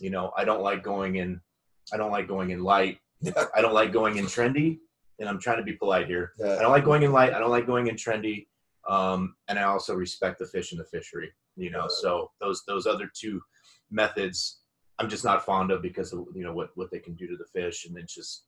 [0.00, 1.40] You know, I don't like going in.
[1.92, 2.98] I don't like going in light.
[3.54, 4.78] I don't like going in trendy.
[5.18, 6.32] And I'm trying to be polite here.
[6.40, 7.32] I don't like going in light.
[7.34, 8.46] I don't like going in trendy.
[8.88, 11.32] Um, and I also respect the fish and the fishery.
[11.56, 11.90] You know, Right.
[11.90, 13.42] so those those other two
[13.90, 14.60] methods,
[15.00, 17.36] I'm just not fond of because of you know what what they can do to
[17.36, 17.84] the fish.
[17.86, 18.44] And it's just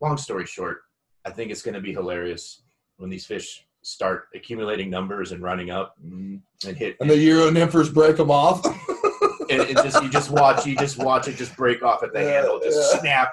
[0.00, 0.82] long story short,
[1.26, 2.62] I think it's going to be hilarious
[2.96, 6.40] when these fish start accumulating numbers and running up Mhm.
[6.66, 6.96] and hit.
[7.00, 8.64] and the Euro nymphers break them off.
[9.50, 12.20] and it just you just watch you just watch it just break off at the
[12.20, 13.00] Yeah, handle, just yeah.
[13.00, 13.30] snap.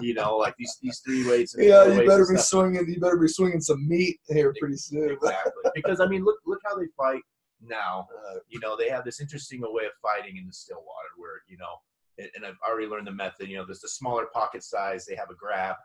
[0.00, 1.54] You know, like these these three weights.
[1.54, 2.86] And yeah, you better be swinging.
[2.88, 5.10] You better be swinging some meat here pretty soon.
[5.10, 7.22] exactly because I mean, look look how they fight
[7.62, 8.06] now.
[8.30, 11.42] Uh, You know, they have this interesting way of fighting in the still water where
[11.48, 11.76] you know,
[12.18, 13.48] and, and I've already learned the method.
[13.48, 15.06] You know, there's the smaller pocket size.
[15.06, 15.76] They have a grab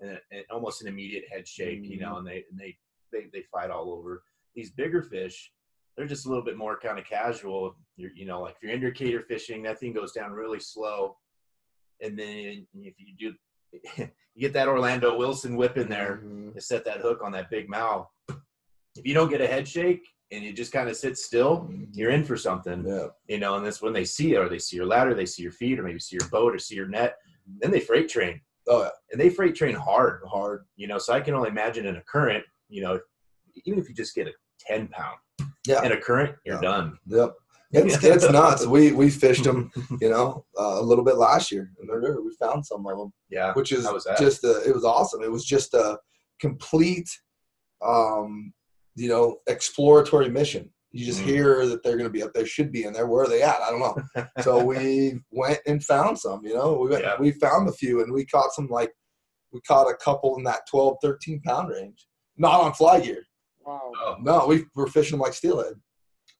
[0.00, 1.84] and, and almost an immediate head shake.
[1.84, 2.76] You know, and they and they
[3.12, 4.24] they they fight all over.
[4.56, 5.52] These bigger fish,
[5.96, 7.76] they're just a little bit more kind of casual.
[7.96, 11.16] You're, you know, like if you're indicator fishing, that thing goes down really slow,
[12.00, 13.34] and then if you do,
[14.34, 16.54] you get that Orlando Wilson whip in there mhm.
[16.54, 18.08] to set that hook on that big mouth.
[18.28, 22.10] If you don't get a head shake and you just kind of sit still, you're
[22.10, 22.84] in for something.
[22.86, 23.06] Yeah.
[23.28, 25.42] You know, and that's when they see it, or they see your ladder, they see
[25.42, 27.16] your feet, or maybe see your boat, or see your net.
[27.60, 28.90] Then they freight train, Oh yeah.
[29.10, 30.22] and they freight train hard.
[30.26, 30.64] Hard.
[30.76, 32.44] You know, so I can only imagine in a current.
[32.68, 33.00] You know,
[33.66, 35.18] even if you just get a ten pound
[35.66, 35.84] Yeah.
[35.84, 36.60] in a current, you're Yeah.
[36.60, 36.98] done.
[37.06, 37.34] Yep.
[37.72, 38.66] It's, it's nuts.
[38.66, 39.70] We we fished them,
[40.00, 42.20] you know, uh, a little bit last year in the river.
[42.22, 43.52] We found some of them, Yeah.
[43.54, 43.86] which is
[44.18, 45.22] just a, it was awesome.
[45.22, 45.98] It was just a
[46.40, 47.08] complete,
[47.84, 48.52] um,
[48.94, 50.70] you know, exploratory mission.
[50.90, 51.24] You just Mhm.
[51.24, 53.06] hear that they're going to be up there, should be in there.
[53.06, 53.60] Where are they at?
[53.62, 54.24] I don't know.
[54.42, 56.44] so we went and found some.
[56.44, 57.16] You know, we went, Yeah.
[57.18, 58.92] we found a few, and we caught some like
[59.52, 62.06] we caught a couple in that 12, 13 pound range.
[62.36, 63.22] Not on fly gear.
[63.64, 63.92] Wow.
[63.96, 65.74] Oh, No, we were fishing them like steelhead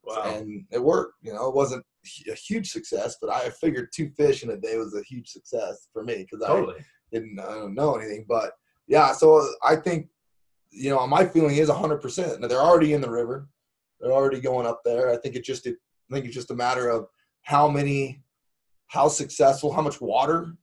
[0.05, 0.23] wow.
[0.25, 1.15] and it worked.
[1.23, 1.85] You know, it wasn't
[2.29, 5.89] a huge success, but I figured two fish in a day was a huge success
[5.93, 6.81] for me because Totally.
[6.81, 8.25] I didn't I don't know anything.
[8.29, 8.53] But
[8.87, 10.09] yeah, so I think
[10.71, 12.41] you know my feeling is hundred percent.
[12.41, 13.49] Now they're already in the river,
[14.01, 15.11] they're already going up there.
[15.11, 15.75] I think it just I
[16.13, 17.07] think it's just a matter of
[17.43, 18.23] how many,
[18.89, 20.55] how successful, how much water.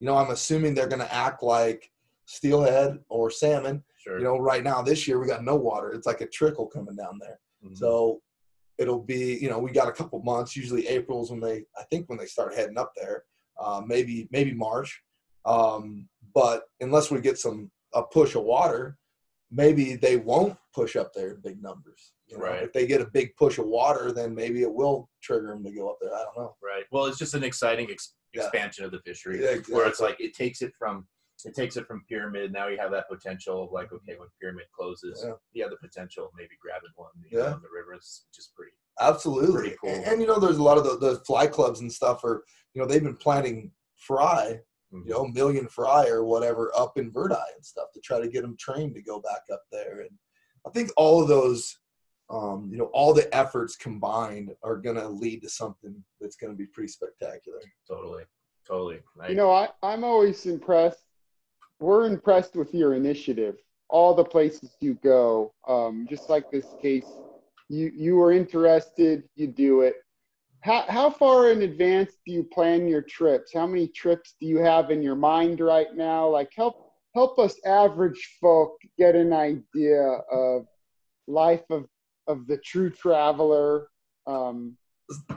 [0.00, 1.90] You know, I'm assuming they're going to act like
[2.26, 3.84] steelhead or salmon.
[4.02, 4.18] Sure.
[4.18, 5.92] You know, right now this year we got no water.
[5.92, 7.38] It's like a trickle coming down there.
[7.64, 7.76] Mhm.
[7.76, 8.20] So
[8.78, 10.56] it'll be, you know, we got a couple months.
[10.56, 13.24] Usually April's when they, I think, when they start heading up there.
[13.60, 15.02] Uh, maybe maybe March.
[15.44, 18.96] Um, but unless we get some a push of water,
[19.50, 22.12] maybe they won't push up there in big numbers.
[22.26, 22.44] you know?
[22.44, 22.62] Right.
[22.62, 25.70] If they get a big push of water, then maybe it will trigger them to
[25.70, 26.14] go up there.
[26.14, 26.56] I don't know.
[26.62, 26.84] Right.
[26.90, 28.44] Well, it's just an exciting ex- Yeah.
[28.44, 31.06] expansion of the fishery Yeah, where it's like it takes it from
[31.44, 32.52] it takes it from pyramid.
[32.52, 35.34] Now you have that potential of like okay, when pyramid closes, Yeah.
[35.52, 37.10] you have the potential of maybe grabbing one.
[37.30, 37.50] You Yeah.
[37.50, 38.72] know, in the river is just pretty.
[39.00, 39.52] Absolutely.
[39.70, 39.90] Pretty cool.
[39.90, 42.44] And, and, you know, there's a lot of the, the fly clubs and stuff are,
[42.74, 44.60] you know, they've been planting fry
[44.92, 45.06] Mhm.
[45.06, 48.42] you know, million fry or whatever up in Verdi and stuff to try to get
[48.42, 50.00] them trained to go back up there.
[50.00, 50.10] And
[50.66, 51.78] I think all of those,
[52.28, 56.52] um, you know, all the efforts combined are going to lead to something that's going
[56.52, 57.60] to be pretty spectacular.
[57.88, 58.24] Totally.
[58.66, 59.02] Totally.
[59.18, 61.02] I, You know, I, I'm always impressed.
[61.82, 63.56] We're impressed with your initiative.
[63.88, 67.18] All the places you go, um, just like this case,
[67.68, 69.96] you you were interested, you do it.
[70.60, 73.52] How how far in advance do you plan your trips?
[73.52, 76.28] How many trips do you have in your mind right now?
[76.28, 76.76] Like help
[77.14, 80.66] help us average folk get an idea of
[81.26, 81.86] life of
[82.28, 83.88] of the true traveler.
[84.26, 84.76] Um,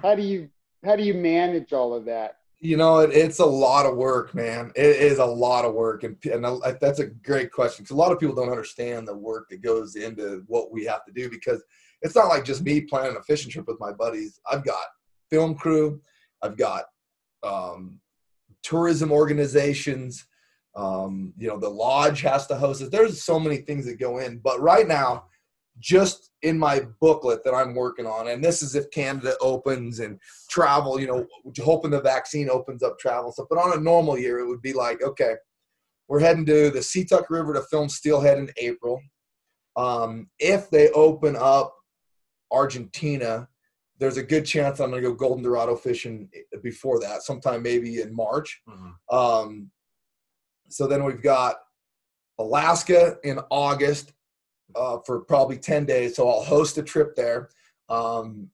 [0.03, 0.49] how do you
[0.83, 2.37] how do you manage all of that?
[2.65, 4.71] You know, it, it's a lot of work, man.
[4.75, 7.99] It is a lot of work, and, and I, that's a great question because a
[7.99, 11.29] lot of people don't understand the work that goes into what we have to do
[11.29, 11.63] because
[12.01, 14.39] it's not like just me planning a fishing trip with my buddies.
[14.51, 14.83] I've got
[15.29, 16.01] film crew,
[16.41, 16.85] I've got
[17.43, 17.99] um,
[18.63, 20.25] tourism organizations.
[20.75, 22.91] Um, you know, the lodge has to host it.
[22.91, 25.25] There's so many things that go in, but right now,
[25.79, 30.19] just in my booklet that I'm working on, and this is if Canada opens and
[30.49, 31.25] travel, you know,
[31.61, 33.47] hoping the vaccine opens up travel stuff.
[33.49, 35.35] But on a normal year, it would be like, okay,
[36.07, 39.01] we're heading to the Situk River to film Steelhead in April.
[39.75, 41.75] Um, if they open up
[42.51, 43.47] Argentina,
[43.97, 46.29] there's a good chance I'm going to go golden dorado fishing
[46.61, 48.61] before that, sometime maybe in March.
[48.69, 48.93] Mhm.
[49.11, 49.71] Um,
[50.69, 51.57] so then we've got
[52.39, 54.13] Alaska in August
[54.75, 56.15] uh, for probably 10 days.
[56.15, 57.49] So I'll host a trip there.
[57.89, 58.49] Um,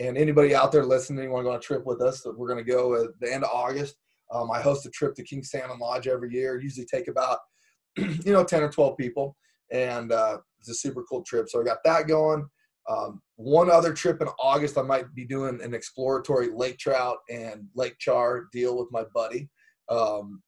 [0.00, 2.64] and anybody out there listening, want to go on a trip with us, we're going
[2.64, 3.96] to go at the end of August.
[4.32, 6.60] Um, I host a trip to King Salmon Lodge every year.
[6.60, 7.38] Usually take about,
[7.96, 9.36] you know, 10 or 12 people.
[9.70, 11.48] And uh, it's a super cool trip.
[11.48, 12.46] So I got that going.
[12.88, 17.66] Um, one other trip in August, I might be doing an exploratory lake trout and
[17.74, 19.48] lake char deal with my buddy.
[19.88, 20.42] Um,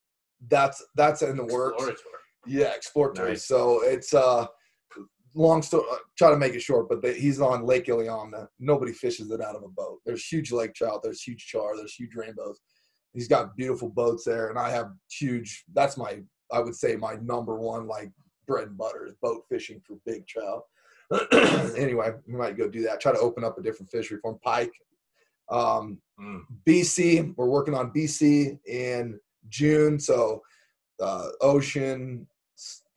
[0.48, 1.82] that's that's in the works.
[2.46, 3.30] Yeah, exploratory.
[3.30, 3.46] Nice.
[3.46, 4.46] So it's uh
[5.34, 5.84] long story.
[5.90, 8.48] Uh, try to make it short, but they, he's on Lake Iliamna.
[8.58, 10.00] Nobody fishes it out of a boat.
[10.04, 11.00] There's huge lake trout.
[11.02, 11.76] There's huge char.
[11.76, 12.60] There's huge rainbows.
[13.12, 15.64] He's got beautiful boats there, and I have huge.
[15.72, 16.20] That's my
[16.52, 18.10] I would say my number one like
[18.46, 20.62] bread and butter is boat fishing for big trout.
[21.76, 23.00] anyway, we might go do that.
[23.00, 24.38] Try to open up a different fishery for him.
[24.42, 24.72] Pike.
[25.50, 26.42] Um, Mm.
[26.66, 27.34] BC.
[27.36, 29.18] We're working on BC in
[29.48, 29.98] June.
[29.98, 30.42] So
[31.00, 32.26] uh, ocean,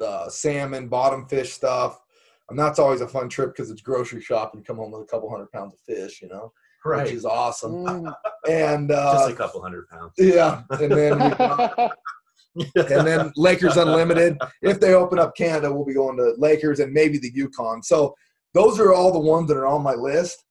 [0.04, 2.00] uh, salmon, bottom fish stuff.
[2.50, 4.64] And that's always a fun trip because it's grocery shopping.
[4.64, 6.52] Come home with a couple hundred pounds of fish, you know,
[6.86, 7.04] Right.
[7.06, 7.74] which is awesome.
[7.86, 8.14] Mm.
[8.50, 10.14] And uh, just a couple hundred pounds.
[10.18, 14.38] yeah, and then we, and then Lakers Unlimited.
[14.62, 17.84] If they open up Canada, we'll be going to Lakers and maybe the Yukon.
[17.84, 18.16] So
[18.54, 20.46] those are all the ones that are on my list.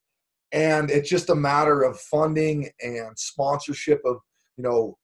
[0.52, 4.18] And it's just a matter of funding and sponsorship of,
[4.59, 4.98] you know,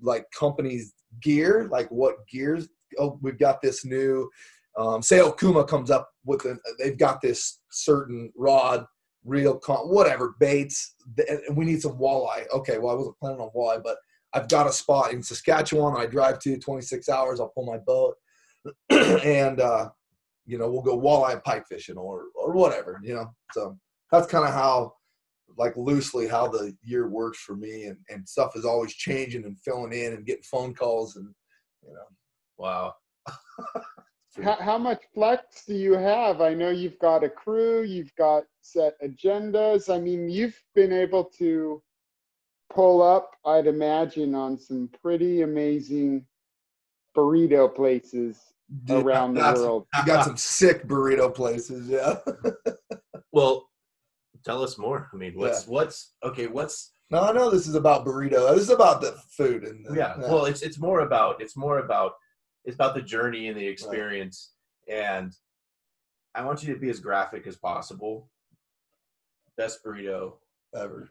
[0.00, 2.68] like companies' gear, like what gears.
[2.98, 4.28] Oh, we've got this new
[4.78, 8.86] Um, say Okuma comes up with an, they've got this certain rod,
[9.24, 10.94] reel, con- whatever baits,
[11.28, 12.44] and we need some walleye.
[12.52, 13.98] Okay, well I wasn't planning on walleye, but
[14.32, 15.96] I've got a spot in Saskatchewan.
[15.96, 17.40] I drive to 26 hours.
[17.40, 18.14] I'll pull my boat,
[19.24, 19.90] and uh,
[20.46, 23.00] you know we'll go walleye pike fishing or or whatever.
[23.02, 23.76] You know, so
[24.12, 24.94] that's kind of how
[25.58, 29.58] like loosely how the year works for me and, and stuff is always changing and
[29.58, 31.28] filling in and getting phone calls and
[31.82, 32.04] you know
[32.60, 32.92] Wow.
[34.42, 36.40] How, how much flex do you have?
[36.40, 39.92] I know you've got a crew, you've got set agendas.
[39.92, 41.82] I mean, you've been able to
[42.72, 46.26] pull up, I'd imagine, on some pretty amazing
[47.16, 48.38] burrito places
[48.84, 49.86] Dude, around the got some- world.
[49.92, 52.16] I got some sick burrito places, yeah.
[53.32, 53.68] Well,
[54.44, 55.08] tell us more.
[55.12, 56.48] I mean, what's what's okay?
[56.48, 58.52] What's no, I know this is about burrito.
[58.54, 60.16] This is about the food and the, yeah.
[60.18, 62.14] Well, it's it's more about it's more about
[62.64, 64.52] it's about the journey and the experience.
[64.88, 65.32] And
[66.34, 68.28] I want you to be as graphic as possible.
[69.56, 70.34] Best burrito
[70.74, 71.10] ever.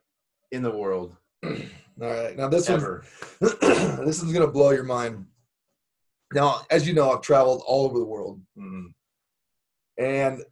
[0.52, 1.52] in the world All
[2.00, 3.02] right, now this one,
[3.42, 5.26] this is gonna blow your mind.
[6.34, 8.94] Now, as you know, I've traveled all over the world, Mm.
[9.98, 10.44] and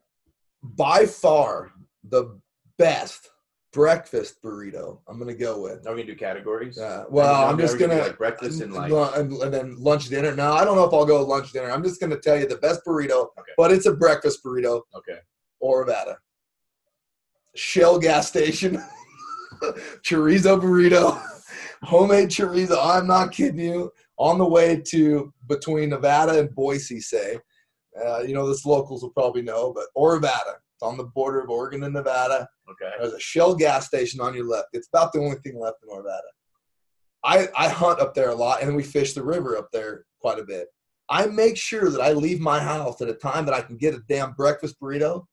[0.63, 1.71] by far
[2.03, 2.39] the
[2.77, 3.29] best
[3.73, 5.85] breakfast burrito I'm gonna go with.
[5.87, 6.77] Are we gonna do categories?
[6.79, 7.03] Yeah.
[7.09, 10.09] Well, Are we- I'm just gonna gonna like breakfast and like and, and then lunch
[10.09, 10.35] dinner.
[10.35, 11.71] No, I don't know if I'll go lunch dinner.
[11.71, 13.51] I'm just gonna tell you the best burrito, Okay.
[13.57, 15.19] but it's a breakfast burrito okay.
[15.59, 16.17] or Nevada.
[17.55, 18.81] Shell gas station,
[20.03, 21.21] chorizo burrito,
[21.83, 22.77] homemade chorizo.
[22.81, 23.91] I'm not kidding you.
[24.19, 27.37] On the way to between Nevada and Boise, say,
[28.03, 30.55] uh, you know this locals will probably know, but Orovada.
[30.73, 32.47] It's on the border of Oregon and Nevada.
[32.69, 32.91] Okay.
[32.99, 34.69] There's a Shell gas station on your left.
[34.73, 36.19] It's about the only thing left in Orovada.
[37.23, 40.39] I, I hunt up there a lot, and we fish the river up there quite
[40.39, 40.67] a bit.
[41.09, 43.93] I make sure that I leave my house at a time that I can get
[43.93, 45.25] a damn breakfast burrito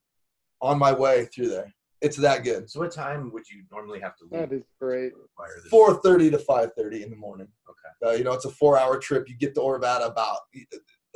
[0.62, 1.73] on my way through there.
[2.01, 2.70] It's that good.
[2.70, 4.49] So what time would you normally have to leave?
[4.51, 5.11] That is great.
[5.11, 5.70] to acquire this?
[5.70, 7.49] Four thirty to five thirty in the morning.
[7.68, 8.11] Okay.
[8.12, 9.29] Uh, you know, it's a four-hour trip.
[9.29, 10.40] You get to Orovada about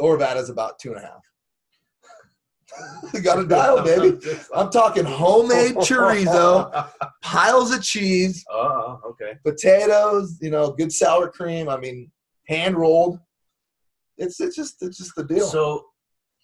[0.00, 1.20] Orovada is about two and a half.
[3.14, 4.18] you got to dial, baby.
[4.54, 6.88] I'm talking homemade chorizo,
[7.22, 9.38] piles of cheese, Oh, okay.
[9.44, 11.68] potatoes, you know, good sour cream.
[11.68, 12.10] I mean,
[12.46, 13.18] hand rolled.
[14.16, 15.46] It's it's just it's just the deal.
[15.46, 15.86] So,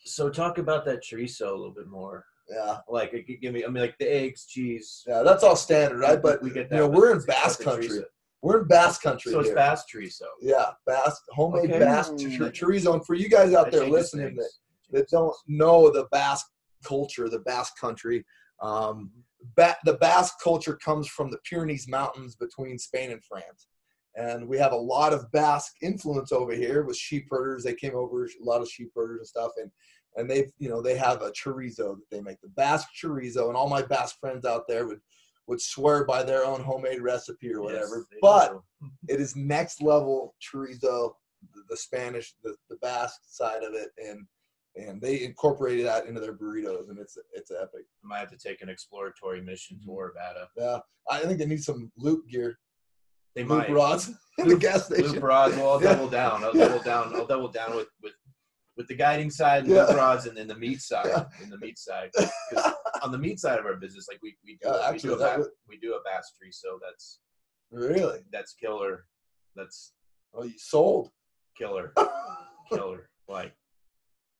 [0.04, 2.24] so talk about that chorizo a little bit more.
[2.48, 3.64] yeah, Like, it could give me.
[3.64, 5.02] I mean, like the eggs, cheese.
[5.06, 6.20] yeah, that's all standard, right?
[6.22, 6.76] But we get that.
[6.76, 8.00] You know, we're in Basque country.
[8.42, 9.32] We're in Basque country.
[9.32, 9.56] So it's here.
[9.56, 10.26] Basque chorizo.
[10.40, 11.78] Yeah, Basque homemade Okay.
[11.78, 12.52] Basque mm.
[12.52, 12.92] chorizo.
[12.92, 14.50] And for you guys out there listening that.
[14.90, 16.50] That don't know the Basque
[16.84, 18.24] culture, the Basque country,
[18.60, 19.10] um,
[19.56, 23.68] ba- the Basque culture comes from the Pyrenees Mountains between Spain and France.
[24.16, 27.64] And we have a lot of Basque influence over here with sheep herders.
[27.64, 29.52] They came over, a lot of sheep herders and stuff.
[29.60, 29.70] And
[30.16, 33.48] and they've, you know, they have a chorizo that they make, the Basque chorizo.
[33.48, 35.00] And all my Basque friends out there would
[35.46, 38.06] would swear by their own homemade recipe or whatever.
[38.10, 38.60] Yes, but
[39.08, 41.12] it is next level chorizo,
[41.52, 44.26] the, the Spanish, the, the Basque side of it, and
[44.76, 47.84] and they incorporated that into their burritos, and it's it's epic.
[48.04, 49.90] I might have to take an exploratory mission mm-hmm.
[49.90, 50.46] to Orovada.
[50.56, 50.78] Yeah,
[51.10, 52.58] I think they need some loop gear,
[53.34, 53.70] They loop might.
[53.70, 55.12] rods in the gas station.
[55.12, 55.56] Loop rods.
[55.56, 55.94] Well, I'll Yeah.
[55.94, 56.44] double down.
[56.44, 56.68] I'll Yeah.
[56.68, 57.14] double down.
[57.14, 58.14] I'll double down with with
[58.76, 59.84] with the guiding side, and Yeah.
[59.84, 61.06] loop rods, and then the meat side.
[61.06, 61.26] Yeah.
[61.40, 62.10] And the meat side.
[63.02, 65.46] on the meat side of our business, like we we do, we do a bass,
[65.68, 67.20] we do a bass tree, so that's
[67.70, 68.20] Really?
[68.32, 69.06] that's killer.
[69.54, 69.92] That's
[70.36, 71.12] Oh, you sold?
[71.56, 71.92] killer,
[72.72, 73.08] killer.
[73.28, 73.54] Like,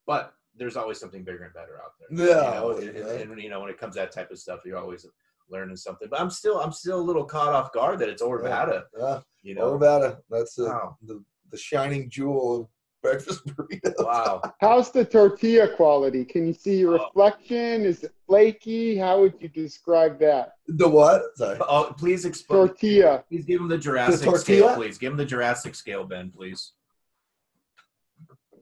[0.06, 2.26] but there's always something bigger and better out there.
[2.28, 2.96] Yeah, you know, always, and,
[3.32, 5.06] and- you know when it comes to that type of stuff, you're always
[5.50, 6.08] learning something.
[6.10, 8.84] But I'm still I'm still a little caught off guard that it's Orovada.
[8.98, 10.18] Yeah, You know, Orovada.
[10.30, 10.96] That's the, Wow.
[11.02, 12.68] the the shining jewel of
[13.02, 13.94] breakfast burritos.
[13.98, 14.40] wow.
[14.60, 16.24] How's the tortilla quality?
[16.24, 17.04] Can you see your Oh.
[17.04, 17.84] reflection?
[17.84, 18.96] Is it flaky?
[18.96, 20.54] How would you describe that?
[20.68, 21.22] The what?
[21.36, 21.58] Sorry.
[21.60, 22.60] Oh, please explain.
[22.68, 23.22] Tortilla.
[23.28, 24.68] Please give him the Jurassic tortilla?
[24.70, 24.96] scale, please.
[24.98, 26.72] Give him the Jurassic scale, Ben, please.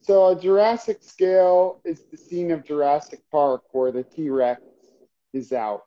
[0.02, 4.60] So a Jurassic scale is the scene of Jurassic Park where the T-Rex
[5.32, 5.84] is out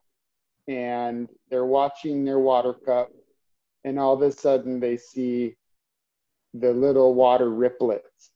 [0.70, 3.12] and they're watching their water cup
[3.84, 5.58] and all of a sudden they see
[6.54, 8.30] the little water riplets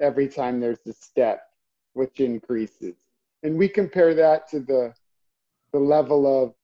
[0.00, 1.40] every time there's a step
[1.92, 2.94] which increases.
[3.44, 4.92] And we compare that to the
[5.72, 6.54] the level of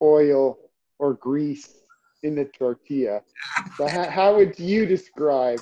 [0.00, 0.58] oil
[0.98, 1.82] or grease
[2.22, 3.20] in the tortilla.
[3.76, 5.60] So how, how would you describe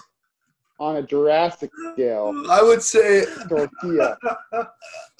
[0.80, 4.16] on a Jurassic scale I would say tortilla?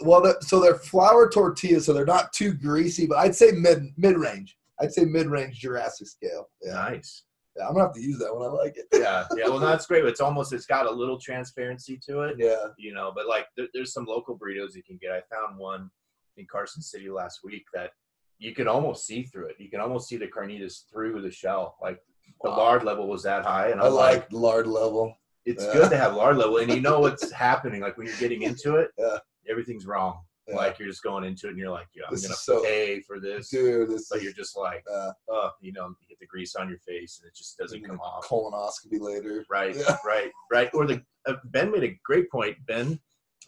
[0.01, 3.93] Well, the, so they're flour tortillas, so they're not too greasy, but I'd say mid
[3.97, 4.57] mid range.
[4.81, 6.49] I'd say mid range Jurassic scale.
[6.61, 7.23] Yeah, Nice.
[7.57, 8.49] Yeah, I'm gonna have to use that one.
[8.49, 8.87] I like it.
[8.93, 9.47] Yeah, yeah.
[9.49, 10.05] Well, that's great.
[10.07, 12.37] It's almost it's got a little transparency to it.
[12.39, 12.57] Yeah.
[12.79, 15.91] you know but like there, there's some local burritos you can get i found one
[16.39, 17.91] in carson city last week that
[18.39, 21.77] you can almost see through it you can almost see the carnitas through the shell
[21.83, 22.01] like
[22.43, 22.57] the Wow.
[22.57, 25.15] lard level was that high and I i'm like like lard level.
[25.45, 25.73] It's Yeah.
[25.73, 28.77] good to have lard level and you know what's happening like when you're getting into
[28.77, 29.19] it Yeah.
[29.49, 30.57] everything's wrong Yeah.
[30.57, 33.01] like you're just going into it and you're like yeah i'm This gonna so- pay
[33.01, 36.27] for this Dude, this but you're just like uh, uh you know you get the
[36.27, 39.45] grease on your face and it just doesn't come off colonoscopy later.
[39.51, 40.71] Right, right, right.
[40.75, 42.57] Or the uh, Ben made a great point.
[42.67, 42.99] Ben,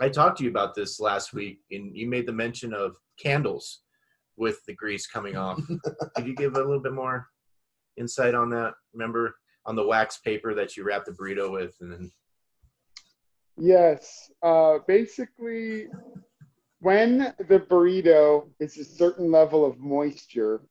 [0.01, 3.82] I talked to you about this last week, and you made the mention of candles
[4.36, 5.61] with the grease coming off.
[6.16, 7.28] Could you give a little bit more
[7.97, 8.74] insight on that?
[8.92, 9.36] Remember
[9.66, 12.10] on the wax paper that you wrap the burrito with, and then
[13.56, 14.30] Yes.
[14.42, 15.88] Uh, basically,
[16.80, 20.62] when the burrito is a certain level of moisture,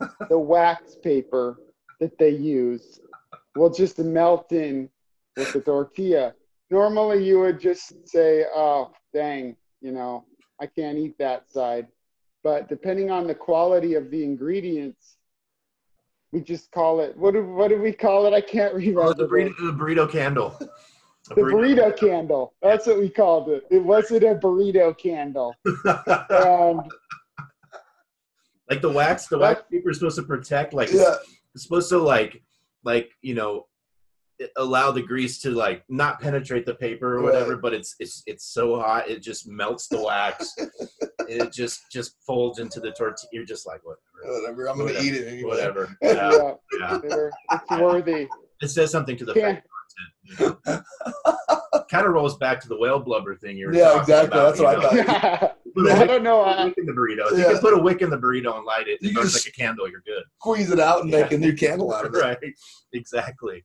[0.28, 1.58] the wax paper
[2.00, 3.00] that they use
[3.56, 4.88] will just melt in
[5.36, 6.34] with the tortilla.
[6.70, 10.24] Normally, you would just say, oh, dang, you know,
[10.60, 11.86] I can't eat that side.
[12.44, 15.17] But depending on the quality of the ingredients,
[16.32, 18.34] we just call it, what do, what do we call it?
[18.34, 19.02] I can't remember.
[19.02, 20.58] oh, the, burrito, the burrito candle.
[21.28, 22.54] The burrito candle.
[22.62, 23.64] That's what we called it.
[23.70, 25.54] It wasn't a burrito candle.
[26.30, 26.80] And
[28.70, 30.72] like the wax, the wax paper is supposed to protect.
[30.72, 31.16] Like it's, Yeah.
[31.54, 32.42] it's supposed to like,
[32.82, 33.66] like you know,
[34.56, 37.52] allow the grease to like not penetrate the paper or whatever.
[37.54, 37.62] Right.
[37.62, 40.54] But it's it's it's so hot, it just melts the wax.
[41.28, 43.28] it just just folds into the tortilla.
[43.32, 44.68] You're just like whatever, Whatever.
[44.68, 45.04] I'm gonna Whatever.
[45.06, 45.48] eat it anyway.
[45.48, 45.96] whatever.
[46.02, 47.28] Yeah, yeah, yeah.
[47.52, 48.28] it's worthy.
[48.60, 49.54] It says something to the Yeah.
[49.54, 49.64] fat.
[50.24, 50.82] You know?
[51.90, 54.38] kind of rolls back to the whale blubber thing you were Yeah, exactly.
[54.38, 55.56] about, That's what you I thought.
[55.74, 56.44] Put a I don't know.
[56.44, 57.32] put wick in the burrito.
[57.32, 59.22] If you can put a wick in the burrito and light it, You it can
[59.22, 59.88] burns just- like a candle.
[59.88, 60.22] You're good.
[60.40, 61.22] Squeeze it out and Yeah.
[61.22, 62.18] make a new candle out of it.
[62.18, 62.36] right.
[62.92, 63.64] Exactly.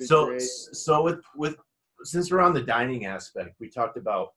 [0.00, 0.42] So great.
[0.42, 1.56] so with with
[2.02, 4.28] since we're on the dining aspect we talked about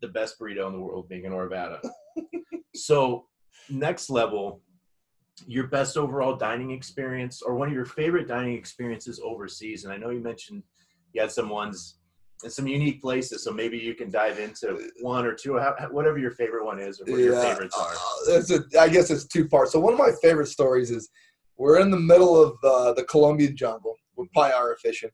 [0.00, 1.80] the best burrito in the world being in Orovada.
[2.74, 3.26] so
[3.70, 4.60] next level
[5.46, 9.96] your best overall dining experience or one of your favorite dining experiences overseas and i
[9.96, 10.62] know you mentioned
[11.12, 11.98] you had some ones
[12.44, 15.58] in some unique places so maybe you can dive into one or two
[15.90, 17.94] whatever your favorite one is or what your favorites are
[18.28, 19.72] Uh, it's a, I guess it's two parts.
[19.72, 21.08] So one of my favorite stories is
[21.56, 23.96] we're in the middle of uh, the Colombian jungle.
[24.22, 25.10] We're Payara fishing.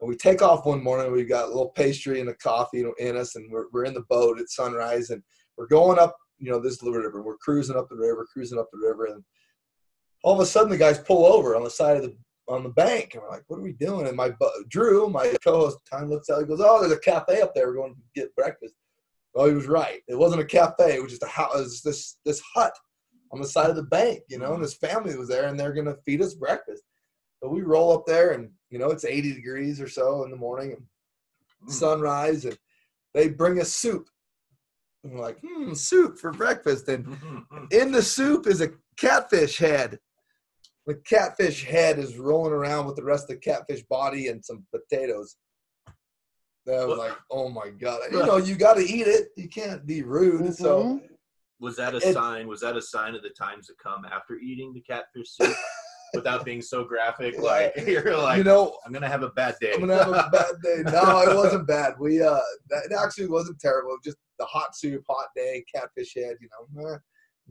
[0.00, 1.10] And we take off one morning.
[1.10, 4.04] We've got a little pastry and a coffee in us, and we're, we're in the
[4.08, 5.22] boat at sunrise, and
[5.56, 7.22] we're going up, you know, this little river.
[7.22, 9.24] We're cruising up the river, cruising up the river, and
[10.22, 12.16] all of a sudden the guys pull over on the side of the
[12.48, 14.32] on the bank, and we're like, "What are we doing?" And my
[14.68, 16.40] Drew, my co-host, kind of looks out.
[16.40, 17.66] He goes, "Oh, there's a cafe up there.
[17.66, 18.74] We're going to get breakfast."
[19.34, 20.00] Well, he was right.
[20.08, 20.94] It wasn't a cafe.
[20.94, 21.54] It was just a house.
[21.54, 22.72] It was this this hut
[23.32, 25.74] on the side of the bank, you know, and his family was there, and they're
[25.74, 26.84] gonna feed us breakfast.
[27.42, 30.36] So we roll up there, and you know, it's 80 degrees or so in the
[30.36, 30.82] morning, and
[31.68, 31.72] Mm.
[31.72, 32.56] sunrise, and
[33.14, 34.08] they bring us soup.
[35.02, 36.88] And we're like, hmm, soup for breakfast.
[36.88, 37.06] And
[37.72, 39.98] in the soup is a catfish head.
[40.86, 44.66] The catfish head is rolling around with the rest of the catfish body and some
[44.72, 45.36] potatoes.
[46.66, 48.00] That was like, oh my god!
[48.12, 49.28] You know, you got to eat it.
[49.36, 50.54] You can't be rude.
[50.54, 51.08] So Mhm.
[51.60, 54.36] was that a It- sign was that a sign of the times to come after
[54.36, 55.56] eating the catfish soup
[56.14, 59.72] without being so graphic like you're like you know, i'm gonna have a bad day
[59.74, 60.82] I'm gonna have a bad day.
[60.90, 61.94] No, it wasn't bad.
[61.98, 62.40] We uh,
[62.70, 63.90] that, it actually wasn't terrible.
[63.90, 66.36] It was just the hot soup, hot day, catfish head.
[66.40, 66.96] You know, eh.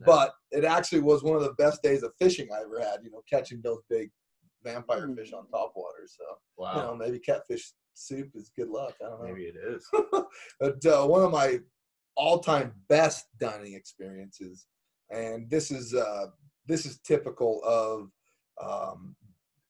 [0.05, 2.99] but it actually was one of the best days of fishing I ever had.
[3.03, 4.09] You know, catching those big
[4.63, 6.07] vampire fish on top water.
[6.07, 8.95] So you wow know, maybe catfish soup is good luck.
[9.01, 9.27] I don't know.
[9.27, 9.87] maybe it is
[10.59, 11.59] but uh, one of my
[12.15, 14.65] all-time best dining experiences,
[15.11, 16.27] and this is uh,
[16.67, 18.09] this is typical of
[18.61, 19.15] um,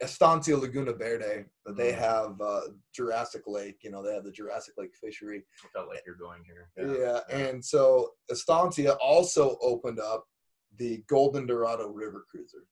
[0.02, 1.46] Estancia Laguna Verde.
[1.76, 1.98] They Mm.
[1.98, 2.62] have uh,
[2.94, 3.84] Jurassic Lake.
[3.84, 5.44] You know, they have the Jurassic Lake fishery.
[5.64, 10.28] I felt like you're going here Yeah, and so Estancia also opened up
[10.78, 12.66] the Golden Dorado River Cruiser.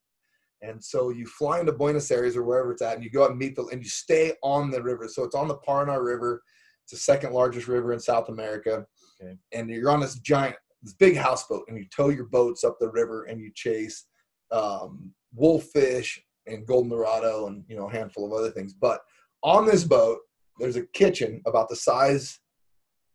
[0.62, 3.30] And so you fly into Buenos Aires or wherever it's at, and you go out
[3.30, 5.06] and meet the, and you stay on the river.
[5.08, 6.42] So it's on the Paraná River.
[6.84, 8.86] It's the second largest river in South America.
[9.20, 9.36] Okay.
[9.52, 12.88] And you're on this giant, this big houseboat, and you tow your boats up the
[12.90, 14.06] river, and you chase
[14.52, 18.72] um, wolffish and golden dorado, and you know a handful of other things.
[18.74, 19.00] But
[19.42, 20.18] on this boat,
[20.58, 22.40] there's a kitchen about the size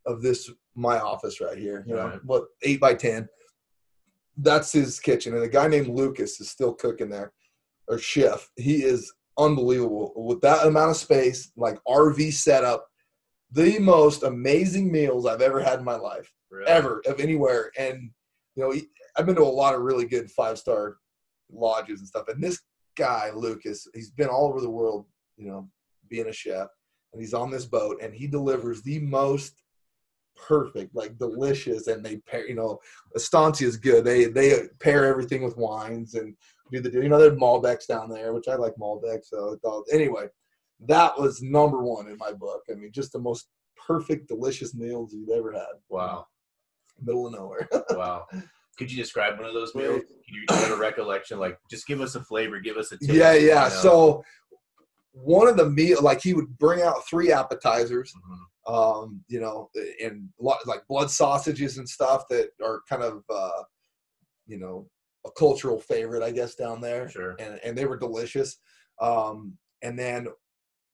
[0.06, 1.84] of this my office right here.
[1.88, 2.26] You know, Right.
[2.26, 3.28] what eight by ten.
[4.38, 7.34] That's his kitchen, and a guy named Lucas is still cooking there,
[7.88, 8.50] or chef.
[8.56, 12.88] He is unbelievable with that amount of space, like RV setup.
[13.52, 16.68] The most amazing meals I've ever had in my life, Really?
[16.68, 17.70] ever of anywhere.
[17.78, 18.12] And
[18.56, 18.74] you know,
[19.18, 20.98] I've been to a lot of really good five star
[21.52, 22.62] lodges and stuff, and this
[22.96, 25.06] guy, Lucas, he's been all over the world,
[25.38, 25.70] you know,
[26.10, 26.68] being a chef,
[27.14, 29.62] and he's on this boat, and he delivers the most
[30.36, 32.80] perfect, like delicious, and they pair, you know,
[33.16, 34.04] Estancia is good.
[34.04, 36.36] They they pair everything with wines and
[36.72, 39.26] do the, you know, there's Malbecs down there, which I like Malbec.
[39.26, 39.58] So
[39.92, 40.28] anyway,
[40.88, 42.64] that was number one in my book.
[42.70, 45.80] I mean, just the most perfect, delicious meals you've ever had.
[45.90, 46.28] Wow.
[47.02, 47.68] Middle of nowhere.
[47.92, 48.26] wow.
[48.78, 50.02] Could you describe one of those meals?
[50.26, 51.40] Can you have a recollection?
[51.40, 53.12] Like, just give us a flavor, give us a taste.
[53.12, 53.68] Yeah, yeah.
[53.68, 53.82] You know?
[53.82, 54.24] So
[55.14, 58.74] one of the meal, like he would bring out three appetizers, mm-hmm.
[58.74, 59.70] um, you know,
[60.04, 60.30] and
[60.66, 63.64] like blood sausages and stuff that are kind of, uh,
[64.48, 64.88] you know,
[65.26, 67.10] a cultural favorite, I guess, down there.
[67.10, 67.36] Sure.
[67.40, 68.58] And and they were delicious.
[69.02, 70.28] Um, and then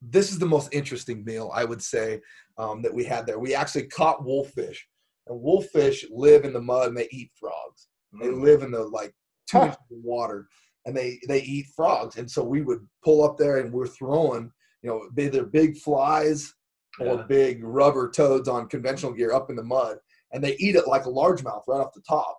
[0.02, 2.22] this is the most interesting meal I would say
[2.58, 3.40] um, that we had there.
[3.40, 4.88] We actually caught wolffish,
[5.30, 7.88] and wolffish live in the mud and they eat frogs.
[8.14, 8.22] Mm.
[8.22, 9.14] They live in the like
[9.50, 10.48] two inches of water,
[10.86, 12.18] and they they eat frogs.
[12.18, 14.52] And so we would pull up there and we're throwing,
[14.82, 16.54] you know, either big flies
[17.00, 19.98] or big rubber toads on conventional gear up in the mud,
[20.32, 22.38] and they eat it like a largemouth right off the top.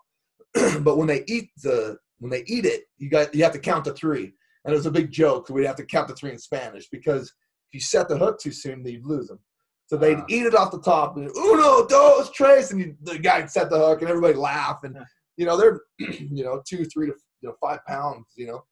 [0.82, 3.84] but when they eat the when they eat it, you got you have to count
[3.84, 4.32] to three.
[4.64, 5.48] And it was a big joke.
[5.48, 7.32] We'd have to count to three in Spanish because
[7.68, 9.38] if you set the hook too soon, you'd lose them.
[9.88, 13.18] So they'd uh, eat it off the top and uno, dos, tres, and you, the
[13.18, 14.80] guy set the hook and everybody laugh.
[14.84, 14.96] And
[15.36, 18.26] you know they're you know two, three to you know five pounds.
[18.36, 18.64] You know,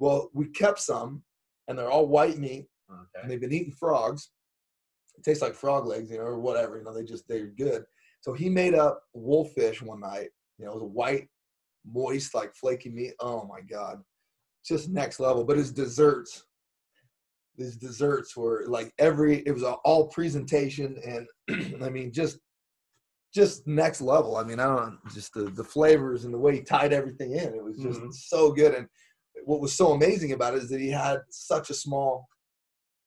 [0.00, 1.22] well we kept some,
[1.68, 3.22] and they're all white meat, okay.
[3.22, 4.30] and they've been eating frogs.
[5.16, 6.76] It tastes like frog legs, you know, or whatever.
[6.76, 7.84] You know, they just they're good.
[8.20, 10.30] So he made up wolffish one night.
[10.58, 11.28] You know, it was a white
[11.86, 13.12] moist, like flaky meat.
[13.20, 14.02] Oh my god,
[14.66, 15.44] just next level.
[15.44, 16.42] But his desserts,
[17.56, 19.38] his desserts were like every.
[19.46, 20.98] It was all presentation,
[21.48, 22.38] and I mean, just
[23.34, 24.36] just next level.
[24.36, 27.54] I mean, I don't just the the flavors and the way he tied everything in.
[27.54, 28.10] It was just mm-hmm.
[28.10, 28.74] so good.
[28.74, 28.86] And
[29.44, 32.28] what was so amazing about it is that he had such a small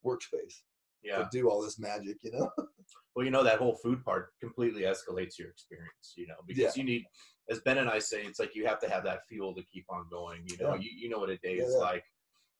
[0.06, 0.62] workspace
[1.04, 1.18] yeah.
[1.18, 2.18] to do all this magic.
[2.24, 2.50] You know.
[3.16, 6.14] well, you know that whole food part completely escalates your experience.
[6.16, 6.82] You know, because yeah.
[6.82, 7.04] you need
[7.50, 9.86] as Ben and I say, it's like you have to have that fuel to keep
[9.90, 10.44] on going.
[10.46, 10.82] You know, yeah.
[10.82, 12.04] you, you know what a day is like.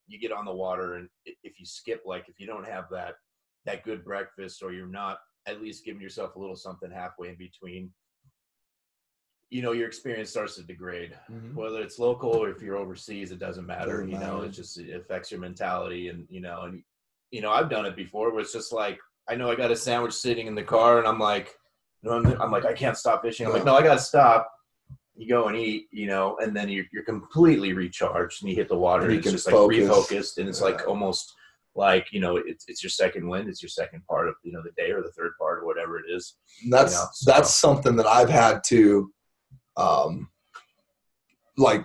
[0.08, 3.14] You get on the water, and if you skip, like if you don't have that
[3.66, 7.36] that good breakfast, or you're not at least giving yourself a little something halfway in
[7.36, 7.90] between,
[9.50, 11.14] you know, your experience starts to degrade.
[11.30, 11.54] Mm-hmm.
[11.54, 13.98] Whether it's local or if you're overseas, it doesn't matter.
[13.98, 16.82] Doesn't you know, it just it affects your mentality, and you know, and
[17.30, 18.32] you know, I've done it before.
[18.32, 18.98] Where it's just like
[19.28, 21.54] I know I got a sandwich sitting in the car, and I'm like.
[22.00, 23.44] You know, I'm, I'm like, I can't stop fishing.
[23.44, 24.48] I'm like, no, I gotta stop
[25.18, 28.68] you go and eat, you know, and then you're, you're completely recharged and you hit
[28.68, 30.66] the water and, and it's just like refocused and it's yeah.
[30.66, 31.34] like almost
[31.74, 33.48] like, you know, it's, it's your second wind.
[33.48, 35.98] It's your second part of, you know, the day or the third part or whatever
[35.98, 36.36] it is.
[36.70, 37.32] That's, you know, so.
[37.32, 39.12] that's something that I've had to,
[39.76, 40.28] um,
[41.56, 41.84] like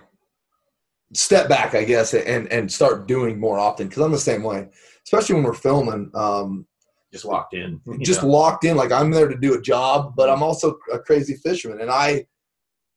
[1.12, 3.88] step back, I guess, and, and start doing more often.
[3.88, 4.68] Cause I'm the same way,
[5.04, 6.66] especially when we're filming, um,
[7.12, 8.28] just locked in, just know?
[8.28, 8.76] locked in.
[8.76, 12.26] Like I'm there to do a job, but I'm also a crazy fisherman and I,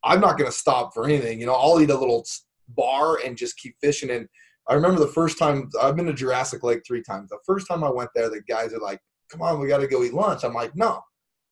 [0.07, 1.39] I'm not going to stop for anything.
[1.39, 2.25] You know, I'll eat a little
[2.69, 4.09] bar and just keep fishing.
[4.09, 4.27] And
[4.69, 7.29] I remember the first time I've been to Jurassic Lake three times.
[7.29, 8.99] The first time I went there, the guys are like,
[9.29, 11.01] "Come on, we got to go eat lunch." I'm like, "No,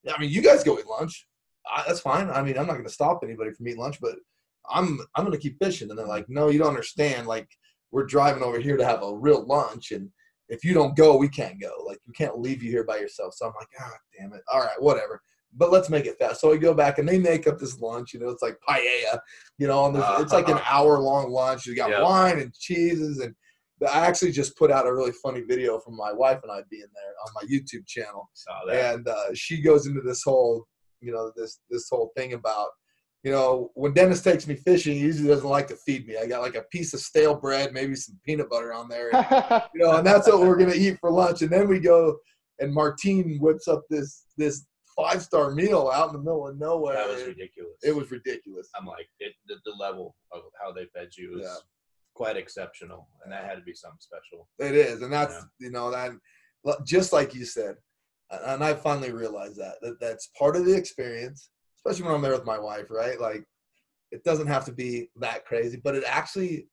[0.08, 1.26] I mean, you guys go eat lunch.
[1.70, 2.30] I, that's fine.
[2.30, 4.16] I mean, I'm not going to stop anybody from eating lunch, but
[4.70, 7.26] I'm I'm going to keep fishing." And they're like, "No, you don't understand.
[7.26, 7.48] Like,
[7.90, 10.10] we're driving over here to have a real lunch, and
[10.48, 11.72] if you don't go, we can't go.
[11.86, 14.42] Like, we can't leave you here by yourself." So I'm like, "Ah, damn it.
[14.50, 15.20] All right, whatever."
[15.56, 16.40] But let's make it fast.
[16.40, 18.12] So we go back and they make up this lunch.
[18.12, 19.18] You know, it's like paella.
[19.58, 21.66] You know, and uh, it's like an hour long lunch.
[21.66, 22.02] You got yeah.
[22.02, 23.34] wine and cheeses, and
[23.82, 26.86] I actually just put out a really funny video from my wife and I being
[26.94, 28.28] there on my YouTube channel.
[28.92, 30.66] And uh, she goes into this whole,
[31.00, 32.68] you know, this this whole thing about.
[33.22, 36.16] You know, when Dennis takes me fishing, he usually doesn't like to feed me.
[36.16, 39.26] I got like a piece of stale bread, maybe some peanut butter on there, and,
[39.74, 41.42] you know, and that's what we're gonna eat for lunch.
[41.42, 42.16] And then we go,
[42.60, 44.64] and Martine whips up this this
[44.96, 46.94] five star meal out in the middle of nowhere.
[46.94, 47.74] That was ridiculous.
[47.82, 48.68] It was ridiculous.
[48.78, 51.56] I'm like, it, the, the level of how they fed you is yeah.
[52.14, 54.48] quite exceptional, and that had to be something special.
[54.58, 55.66] It is, and that's yeah.
[55.66, 56.12] you know that
[56.84, 57.76] just like you said,
[58.30, 62.32] and I finally realized that that that's part of the experience, especially when I'm there
[62.32, 62.90] with my wife.
[62.90, 63.44] Right, like
[64.10, 66.68] it doesn't have to be that crazy, but it actually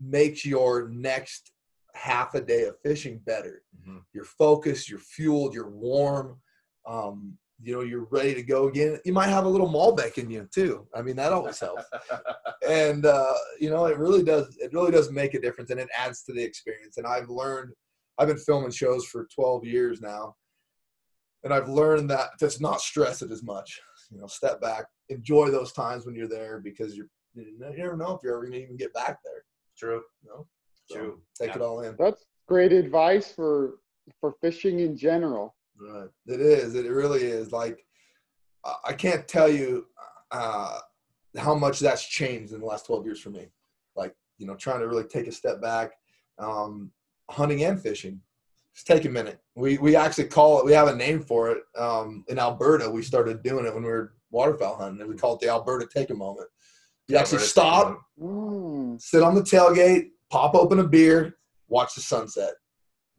[0.00, 1.52] makes your next
[1.94, 3.62] half a day of fishing better.
[3.80, 3.98] Mm-hmm.
[4.12, 6.38] You're focused, you're fueled, you're warm
[6.86, 8.98] um, you know, you're ready to go again.
[9.04, 10.86] You might have a little Malbec in you too.
[10.94, 11.84] I mean, that always helps.
[12.68, 14.56] and uh, you know, it really does.
[14.60, 16.96] It really does make a difference, and it adds to the experience.
[16.96, 17.72] And I've learned.
[18.18, 20.36] I've been filming shows for 12 years now,
[21.42, 23.80] and I've learned that to not stress it as much.
[24.10, 27.08] You know, step back, enjoy those times when you're there because you're.
[27.34, 29.44] You never know if you're ever going to even get back there.
[29.76, 30.02] True.
[30.24, 30.46] No.
[30.90, 31.20] True.
[31.36, 31.56] Take Yeah.
[31.56, 31.96] it all in.
[31.98, 33.78] That's great advice for
[34.20, 35.54] for fishing in general.
[35.78, 36.08] Right.
[36.26, 36.74] It is.
[36.74, 37.52] It really is.
[37.52, 37.84] Like,
[38.64, 39.86] I- I can't tell you
[40.30, 40.78] uh,
[41.36, 43.48] how much that's changed in the last 12 years for me.
[43.96, 45.92] Like, you know, trying to really take a step back,
[46.38, 46.90] um,
[47.30, 48.20] hunting and fishing.
[48.74, 49.38] Just take a minute.
[49.54, 50.64] We we actually call it.
[50.64, 51.58] We have a name for it.
[51.78, 55.34] Um, in Alberta, we started doing it when we were waterfowl hunting, and we call
[55.34, 56.48] it the Alberta Take a Moment.
[57.06, 58.00] You actually Alberta stop,
[58.98, 61.36] sit on the tailgate, pop open a beer,
[61.68, 62.54] watch the sunset.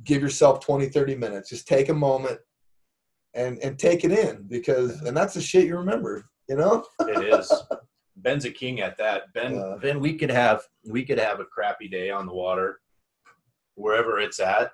[0.04, 1.50] Give yourself 20, 30 minutes.
[1.50, 2.40] Just take a moment
[3.34, 6.86] and and take it in because and that's the shit you remember, you know?
[7.02, 7.52] It is.
[8.18, 9.34] Ben's a king at that.
[9.34, 9.76] Ben, Yeah.
[9.82, 12.80] Ben, we could have we could have a crappy day on the water,
[13.76, 14.72] wherever it's at,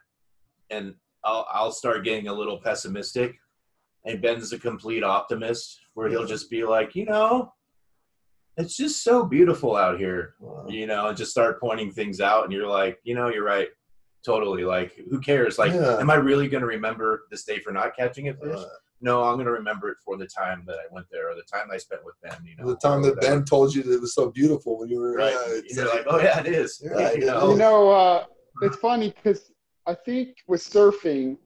[0.69, 0.93] and
[1.23, 3.35] I'll I'll start getting a little pessimistic,
[4.05, 7.51] and Ben's a complete optimist, where he'll just be like, you know,
[8.57, 10.35] it's just so beautiful out here,
[10.67, 13.69] you know, and just start pointing things out, and you're like, you know, you're right,
[14.25, 14.63] totally.
[14.63, 15.57] Like, who cares?
[15.57, 15.97] Like, Yeah.
[15.99, 18.57] am I really going to remember this day for not catching a fish?
[18.57, 18.65] Uh,
[19.03, 21.41] no, I'm going to remember it for the time that I went there or the
[21.43, 22.37] time I spent with Ben.
[22.45, 23.19] You know, the time that.
[23.19, 25.33] Ben told you that it was so beautiful when you were right?
[25.33, 26.79] uh, You're like, oh yeah, it is.
[26.83, 27.51] You're right, you know?
[27.51, 28.25] You know, uh,
[28.61, 29.51] it's funny because
[29.87, 31.37] I think with surfing,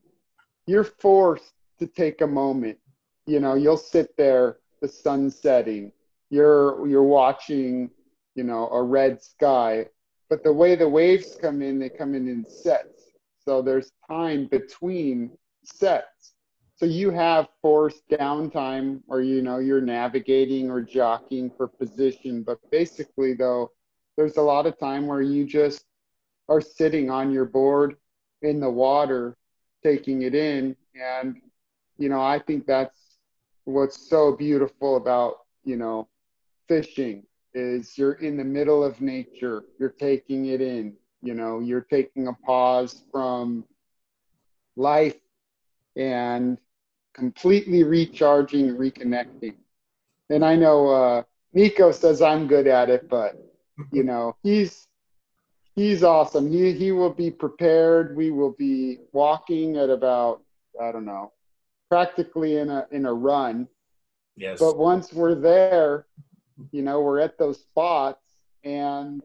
[0.67, 2.77] you're forced to take a moment.
[3.25, 5.93] You know, you'll sit there, the sun setting,
[6.29, 7.89] you're you're watching,
[8.35, 9.85] you know, a red sky,
[10.29, 13.11] but the way the waves come in, they come in in sets.
[13.43, 16.33] So there's time between sets.
[16.77, 22.43] So you have forced downtime, or you know, you're navigating or jockeying for position.
[22.43, 23.71] But basically, though,
[24.17, 25.85] there's a lot of time where you just
[26.49, 27.95] are sitting on your board
[28.41, 29.37] in the water,
[29.83, 30.75] taking it in.
[30.95, 31.37] And,
[31.97, 33.17] you know, I think that's
[33.63, 36.07] what's so beautiful about, you know,
[36.67, 37.23] fishing
[37.55, 39.63] is you're in the middle of nature.
[39.79, 43.63] You're taking it in, you know, you're taking a pause from
[44.75, 45.17] life
[45.95, 46.57] and
[47.13, 49.55] completely recharging, reconnecting.
[50.29, 53.41] And I know uh, Nico says I'm good at it, but
[53.91, 54.87] you know, he's
[55.75, 56.51] he's awesome.
[56.51, 58.15] He he will be prepared.
[58.15, 60.41] We will be walking at about
[60.81, 61.31] I don't know,
[61.89, 63.67] practically in a in a run.
[64.35, 64.59] Yes.
[64.59, 66.07] But once we're there,
[66.71, 68.21] you know, we're at those spots
[68.63, 69.21] and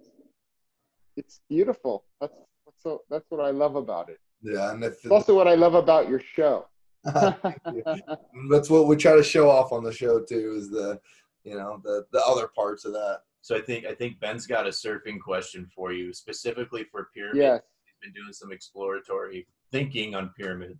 [1.17, 2.05] it's beautiful.
[2.21, 2.35] That's
[2.67, 4.19] that's so that's what I love about it.
[4.43, 6.67] yeah, and if It's also what I love about your show.
[7.05, 11.01] that's what we try to show off on the show too is the
[11.45, 13.21] you know the the other parts of that.
[13.41, 17.37] so I think I think Ben's got a surfing question for you specifically for pyramid.
[17.39, 17.63] yes.
[17.85, 20.77] He's been doing some exploratory thinking on pyramid.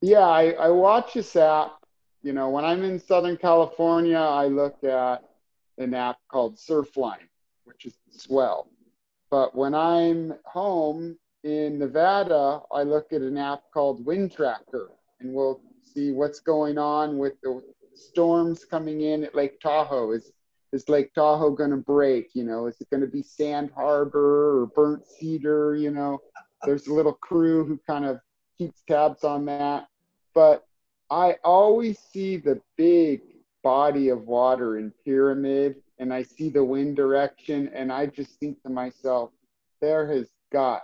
[0.00, 1.72] Yeah, I, I watch this app.
[2.22, 5.22] You know, when I'm in Southern California, I look at
[5.78, 7.28] an app called Surfline,
[7.64, 8.68] which is swell.
[9.30, 15.32] But when I'm home in Nevada, I look at an app called Wind Tracker, and
[15.32, 17.62] we'll see what's going on with the
[17.94, 20.12] storms coming in at Lake Tahoe.
[20.12, 20.32] Is
[20.72, 22.34] is Lake Tahoe going to break?
[22.34, 25.76] You know, is it going to be Sand Harbor or Burnt Cedar?
[25.76, 26.20] You know,
[26.64, 28.20] there's a little crew who kind of
[28.58, 29.88] keeps tabs on that.
[30.34, 30.66] But
[31.10, 33.22] I always see the big
[33.68, 38.62] body of water in Pyramid and I see the wind direction and I just think
[38.62, 39.28] to myself,
[39.82, 40.80] there has got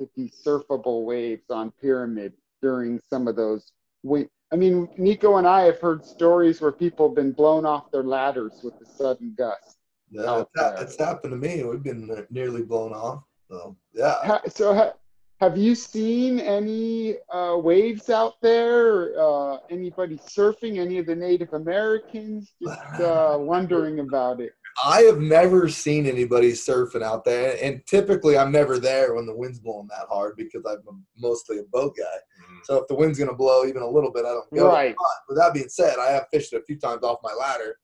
[0.00, 3.72] to be surfable waves on Pyramid during some of those
[4.02, 4.30] wind.
[4.50, 8.02] I mean, Nico and I have heard stories where people have been blown off their
[8.02, 9.76] ladders with the sudden gust.
[10.10, 11.62] Yeah, it's, hap- it's happened to me.
[11.64, 13.24] We've been nearly blown off.
[13.50, 14.94] So yeah, So,
[15.42, 19.12] have you seen any uh, waves out there?
[19.20, 20.78] Uh, anybody surfing?
[20.78, 22.52] Any of the Native Americans?
[22.62, 24.52] Just uh, wondering about it.
[24.84, 29.34] I have never seen anybody surfing out there, and typically I'm never there when the
[29.34, 32.18] wind's blowing that hard because I'm mostly a boat guy.
[32.62, 34.68] So if the wind's gonna blow even a little bit, I don't go.
[34.68, 34.94] Right.
[34.96, 37.78] But with that being said, I have fished a few times off my ladder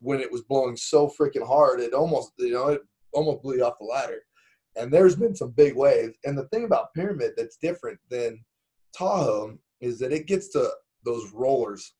[0.00, 2.80] when it was blowing so freaking hard, it almost you know it
[3.12, 4.22] almost blew you off the ladder.
[4.76, 6.16] And there's been some big waves.
[6.24, 8.42] And the thing about Pyramid that's different than
[8.96, 10.70] Tahoe is that it gets to
[11.04, 11.94] those rollers,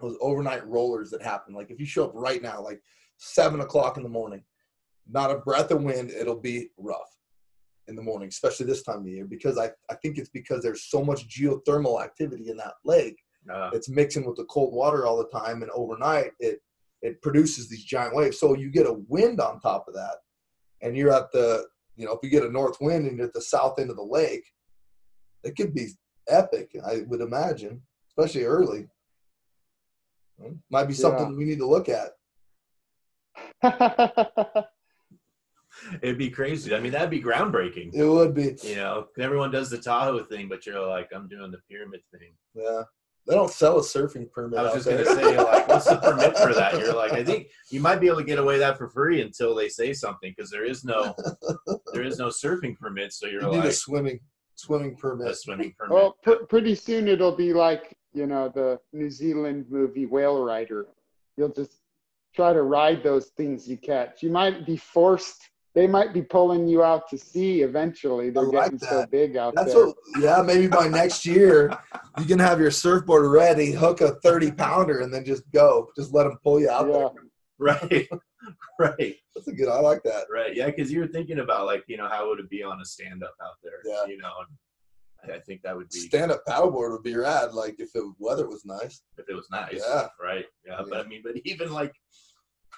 [0.00, 1.54] those overnight rollers that happen.
[1.54, 2.80] Like if you show up right now, like
[3.18, 4.42] seven o'clock in the morning,
[5.08, 7.10] not a breath of wind, it'll be rough
[7.88, 10.84] in the morning, especially this time of year, because I, I think it's because there's
[10.84, 13.18] so much geothermal activity in that lake.
[13.52, 16.60] Uh, It's mixing with the cold water all the time, and overnight it
[17.02, 18.38] it produces these giant waves.
[18.38, 20.16] So you get a wind on top of that,
[20.82, 21.66] and you're at the
[22.00, 23.96] you know if you get a north wind and you're at the south end of
[23.96, 24.44] the lake,
[25.44, 25.88] it could be
[26.28, 26.74] epic.
[26.84, 28.88] I would imagine, especially early.
[30.70, 32.12] Might be something we need to look at.
[36.02, 36.74] It'd be crazy.
[36.74, 37.94] I mean, that'd be groundbreaking.
[37.94, 38.56] It would be.
[38.62, 42.32] You know, everyone does the Tahoe thing, but you're like, I'm doing the pyramid thing.
[42.54, 42.82] Yeah.
[43.26, 44.58] They don't sell a surfing permit.
[44.58, 45.04] I was just there.
[45.04, 46.78] gonna say, like, what's the permit for that?
[46.78, 49.54] You're like, I think you might be able to get away that for free until
[49.54, 51.14] they say something, because there is no,
[51.92, 53.12] there is no surfing permit.
[53.12, 54.20] So you're you need like a swimming
[54.56, 55.36] swimming a permit.
[55.36, 55.94] swimming permit.
[55.94, 60.86] Well, pr- pretty soon it'll be like you know the New Zealand movie Whale Rider.
[61.36, 61.80] You'll just
[62.34, 64.22] try to ride those things you catch.
[64.22, 65.50] You might be forced.
[65.74, 68.30] They might be pulling you out to sea eventually.
[68.30, 69.86] They're like getting so big out That's there.
[69.86, 69.96] what.
[70.18, 71.72] Yeah, maybe by next year
[72.18, 75.88] you can have your surfboard ready, hook a thirty pounder, and then just go.
[75.96, 76.98] Just let them pull you out Yeah.
[76.98, 77.10] there.
[77.60, 78.08] right,
[78.78, 79.68] right, That's a good.
[79.68, 80.24] I like that.
[80.32, 80.56] right.
[80.56, 82.84] Yeah, because you were thinking about like, you know, how would it be on a
[82.86, 83.74] stand up out there?
[83.84, 84.06] Yeah.
[84.06, 87.52] You know, and I I think that would be Stand up paddleboard would be rad.
[87.52, 89.02] Like if the weather was nice.
[89.18, 89.74] if it was nice.
[89.86, 90.08] Yeah.
[90.20, 90.46] Right.
[90.66, 90.76] Yeah.
[90.78, 90.84] Yeah.
[90.88, 91.92] But I mean, but even like,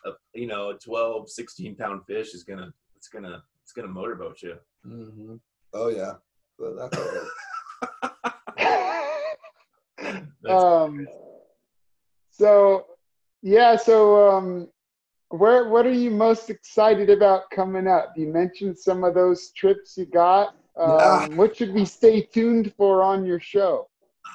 [0.05, 2.72] a, you know, a 12, 16 pound fish is gonna,
[3.03, 4.55] it's gonna, it's gonna motorboat you.
[4.84, 5.34] hmm
[5.74, 6.12] Oh yeah.
[6.57, 7.28] But that's all right.
[10.42, 11.09] That's- um,
[12.30, 12.86] so
[13.42, 14.68] yeah, so um,
[15.30, 18.12] where what are you most excited about coming up?
[18.16, 20.55] You mentioned some of those trips you got.
[20.78, 23.88] Um, What should we stay tuned for on your show?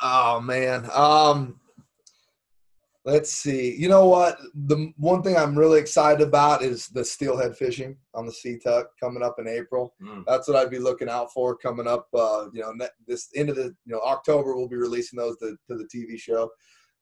[0.03, 0.89] Oh man.
[0.93, 1.57] Um
[3.07, 3.73] let's see.
[3.77, 4.37] You know what?
[4.53, 9.23] The one thing I'm really excited about is the steelhead fishing on the Situk coming
[9.23, 9.95] up in April.
[10.03, 10.25] Mm.
[10.27, 12.07] That's what I'd be looking out for coming up.
[12.13, 12.73] Uh, you know,
[13.07, 16.19] this end of the you know October we'll be releasing those to, to the TV
[16.19, 16.51] show.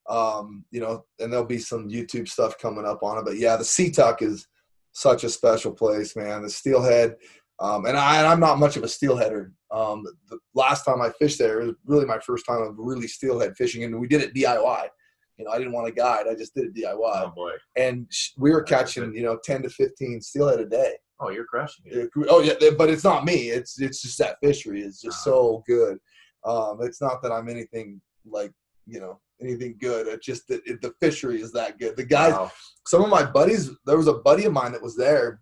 [0.08, 3.26] Um, you know, and there'll be some YouTube stuff coming up on it.
[3.26, 4.48] But yeah, the Situk is
[4.92, 6.44] such a special place, man.
[6.44, 7.16] The steelhead.
[7.58, 9.54] Um, and I, I'm not much of a steelheader.
[9.72, 13.08] Um, the last time I fished there it was really my first time of really
[13.08, 14.90] steelhead fishing, and we did it DIY.
[15.38, 16.96] You know, I didn't want a guide; I just did a DIY.
[17.02, 17.52] Oh boy.
[17.76, 20.94] And sh- we were catching, you know, 10 to 15 steelhead a day.
[21.20, 22.10] Oh, you're crushing it.
[22.30, 23.50] Oh yeah, but it's not me.
[23.50, 25.98] It's it's just that fishery is just so good.
[26.46, 28.52] Um, it's not that I'm anything like
[28.86, 30.08] you know anything good.
[30.08, 31.96] It's just that it, the fishery is that good.
[31.98, 32.52] The guys, Wow.
[32.88, 35.42] some of my buddies, there was a buddy of mine that was there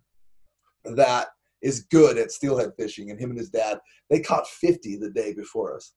[0.84, 1.28] that
[1.62, 3.78] is good at steelhead fishing, and him and his dad
[4.10, 5.92] they caught 50 the day before us.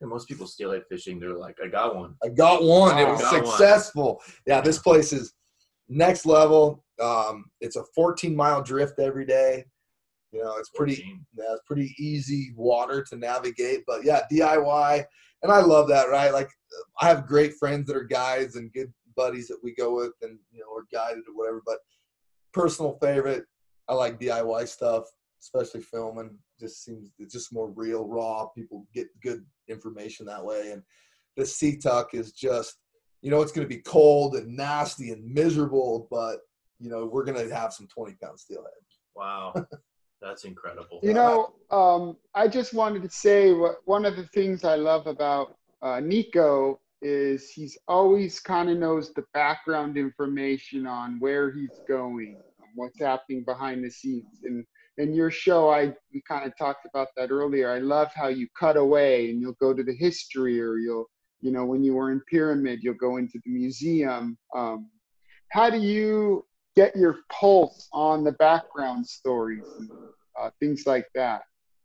[0.00, 1.20] And most people steelhead fishing.
[1.20, 2.14] They're like, I got one.
[2.24, 2.98] I got one.
[2.98, 3.46] it was Got one.
[3.46, 4.22] successful.
[4.46, 5.34] Yeah, this place is
[5.88, 6.82] next level.
[7.00, 9.64] Um, it's a 14 mile drift every day.
[10.32, 11.26] You know, it's pretty 14.
[11.38, 13.80] yeah, it's pretty easy water to navigate.
[13.86, 15.04] But yeah, DIY,
[15.42, 16.08] and I love that.
[16.08, 16.48] Right, like
[17.00, 20.38] I have great friends that are guides and good buddies that we go with, and
[20.52, 21.60] you know, we're guided or whatever.
[21.66, 21.78] But
[22.52, 23.44] personal favorite,
[23.88, 25.04] I like DIY stuff,
[25.42, 26.38] especially filming.
[26.60, 28.46] Just seems it's just more real, raw.
[28.48, 30.82] People get good information that way, and
[31.36, 32.76] the Situk is just,
[33.22, 36.40] you know, it's going to be cold and nasty and miserable, but
[36.78, 38.72] you know, we're going to have some 20 pound steelhead.
[39.14, 39.54] Wow.
[40.22, 41.00] That's incredible.
[41.02, 45.06] You know, um, I just wanted to say what one of the things I love
[45.06, 51.80] about uh, Nico is he's always kind of knows the background information on where he's
[51.88, 52.36] going,
[52.74, 54.40] what's happening behind the scenes.
[54.44, 54.66] And
[55.00, 57.70] in your show, I we kind of talked about that earlier.
[57.70, 61.06] I love how you cut away and you'll go to the history, or you'll,
[61.40, 64.36] you know, when you were in Pyramid, you'll go into the museum.
[64.54, 64.90] Um,
[65.50, 66.44] how do you
[66.76, 69.90] get your pulse on the background stories and
[70.40, 71.42] uh, things like that?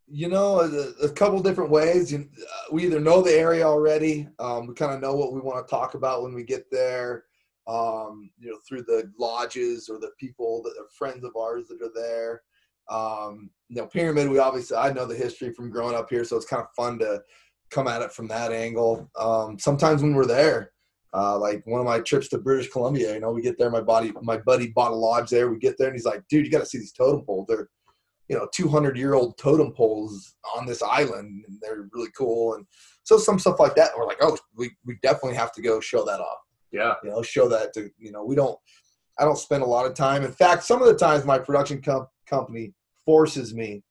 [0.08, 2.12] You know, a, a couple different ways.
[2.12, 4.28] You, uh, we either know the area already.
[4.38, 7.24] Um, we kind of know what we want to talk about when we get there.
[7.68, 11.82] Um, you know, through the lodges or the people that are friends of ours that
[11.82, 12.44] are there.
[12.90, 14.30] Um, you know, pyramid.
[14.30, 17.00] We obviously I know the history from growing up here, so it's kind of fun
[17.00, 17.22] to
[17.72, 19.10] come at it from that angle.
[19.18, 20.72] Um, sometimes when we're there,
[21.14, 23.72] uh, like one of my trips to British Columbia, you know, we get there.
[23.72, 25.50] My body, my buddy bought a lodge there.
[25.50, 27.46] We get there, and he's like, "Dude, you got to see these totem poles.
[27.48, 27.70] They're
[28.28, 32.66] you know 200 year old totem poles on this island and they're really cool and
[33.04, 36.04] so some stuff like that we're like oh we, we definitely have to go show
[36.04, 36.40] that off
[36.72, 36.94] Yeah.
[37.04, 38.58] you know show that to you know we don't
[39.20, 41.82] i don't spend a lot of time in fact some of the times my production
[41.82, 42.74] com- company
[43.06, 43.84] forces me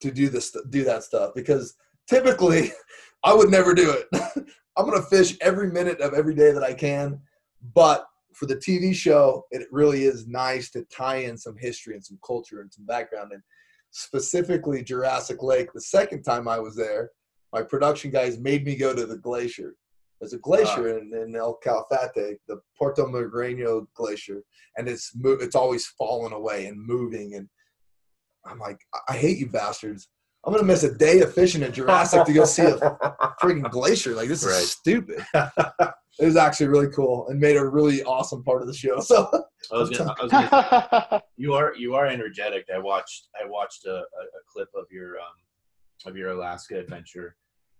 [0.00, 1.74] to do this do that stuff because
[2.08, 2.72] typically
[3.24, 4.06] i would never do it
[4.76, 7.20] i'm going to fish every minute of every day that i can
[7.74, 12.04] but for the tv show it really is nice to tie in some history and
[12.04, 13.42] some culture and some background and
[13.94, 15.72] specifically Jurassic Lake.
[15.72, 17.10] The second time I was there,
[17.52, 19.76] my production guys made me go to the glacier.
[20.20, 24.42] There's a glacier in, in El Calafate, the Perito Moreno Glacier,
[24.76, 27.34] and it's mo- it's always falling away and moving.
[27.34, 27.48] And
[28.46, 30.08] I'm like, I I hate you bastards.
[30.44, 32.76] I'm gonna miss a day of fishing at Jurassic to go see a
[33.42, 34.14] freaking glacier.
[34.14, 35.24] Like this is stupid.
[35.34, 39.00] it was actually really cool and made a really awesome part of the show.
[39.00, 39.28] So
[39.72, 42.66] I was gonna, I was gonna you are you are energetic.
[42.74, 47.36] I watched I watched a, a, a clip of your um, of your Alaska adventure,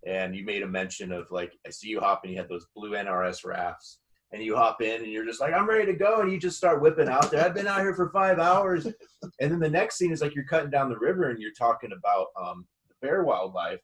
[0.07, 2.67] and you made a mention of like I see you hop and You had those
[2.75, 3.99] blue NRS rafts,
[4.33, 6.57] and you hop in, and you're just like I'm ready to go, and you just
[6.57, 7.45] start whipping out there.
[7.45, 8.95] I've been out here for five hours, and
[9.39, 12.27] then the next scene is like you're cutting down the river, and you're talking about
[12.41, 13.81] um, the bear wildlife,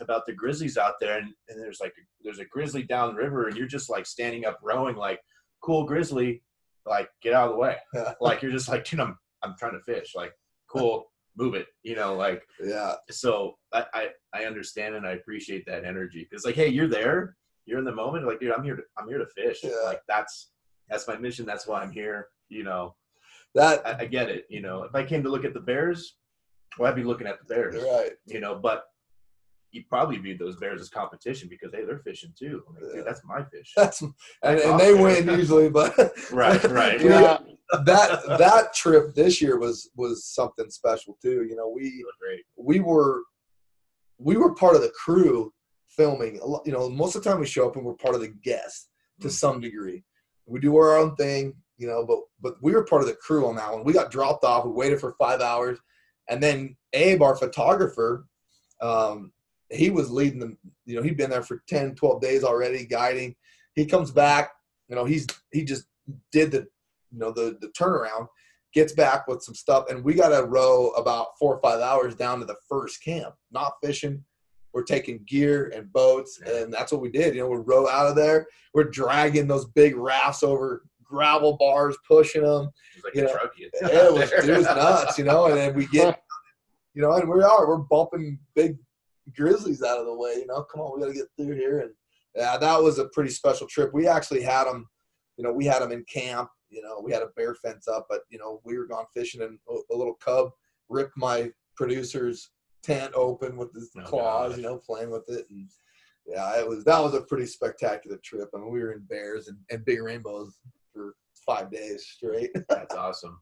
[0.00, 3.48] about the grizzlies out there, and, and there's like there's a grizzly down the river,
[3.48, 5.20] and you're just like standing up rowing like
[5.62, 6.42] cool grizzly,
[6.86, 7.76] like get out of the way.
[8.20, 10.32] Like you're just like dude i'm i'm trying to fish like
[10.68, 15.64] cool move it you know like yeah, so i i, I understand and i appreciate
[15.66, 18.76] that energy because like hey you're there you're in the moment like dude i'm here
[18.76, 19.70] to i'm here to fish Yeah.
[19.84, 20.50] like that's
[20.88, 22.94] that's my mission that's why i'm here you know
[23.54, 26.16] that I, I get it you know if i came to look at the bears
[26.78, 28.12] well i'd be looking at the bears right.
[28.26, 28.84] you know but
[29.70, 32.96] you probably viewed those bears as competition because hey they're fishing too I'm like, Yeah.
[32.96, 34.12] dude that's my fish That's and,
[34.42, 35.96] and they win usually, but
[36.32, 37.38] right right yeah.
[37.84, 41.46] That that trip this year was was something special too.
[41.48, 42.04] You know, we
[42.56, 43.22] we were
[44.18, 45.52] we were part of the crew
[45.88, 46.36] filming.
[46.64, 48.88] You know, most of the time we show up and we're part of the guest
[49.20, 49.32] to Mm.
[49.32, 50.04] some degree.
[50.46, 53.46] We do our own thing, you know, but but we were part of the crew
[53.46, 53.84] on that one.
[53.84, 54.64] We got dropped off.
[54.64, 55.78] We waited for five hours,
[56.28, 58.26] and then Abe, our photographer,
[58.80, 59.32] um,
[59.70, 60.58] he was leading them.
[60.84, 63.34] You know, he'd been there for 10, 12 days already, guiding.
[63.74, 64.50] He comes back.
[64.88, 65.84] You know, he's he just
[66.32, 66.66] did the
[67.12, 68.26] you know the the turnaround
[68.74, 72.14] gets back with some stuff, and we got to row about four or five hours
[72.14, 73.34] down to the first camp.
[73.50, 74.24] Not fishing,
[74.72, 77.34] we're taking gear and boats, and that's what we did.
[77.34, 78.46] You know, we row out of there.
[78.74, 82.70] We're dragging those big rafts over gravel bars, pushing them.
[82.96, 85.46] it was like You a know, truck Yeah, it was, it was nuts, you know.
[85.46, 86.22] And then we get,
[86.94, 88.78] you know, and we are we're bumping big
[89.36, 90.34] grizzlies out of the way.
[90.36, 91.80] You know, come on, we got to get through here.
[91.80, 91.90] And
[92.34, 93.92] yeah, that was a pretty special trip.
[93.92, 94.88] We actually had them,
[95.36, 96.48] you know, we had them in camp.
[96.72, 99.42] You know, we had a bear fence up, but you know, we were gone fishing,
[99.42, 100.50] and a- a little cub
[100.88, 102.50] ripped my producer's
[102.82, 104.50] tent open with his Oh, claws.
[104.52, 104.56] gosh.
[104.56, 105.68] You know, playing with it, and
[106.26, 108.48] yeah, it was that was a pretty spectacular trip.
[108.54, 110.58] I mean, we were in bears and, and big rainbows
[110.92, 111.14] for
[111.46, 112.50] five days straight.
[112.68, 113.40] That's awesome.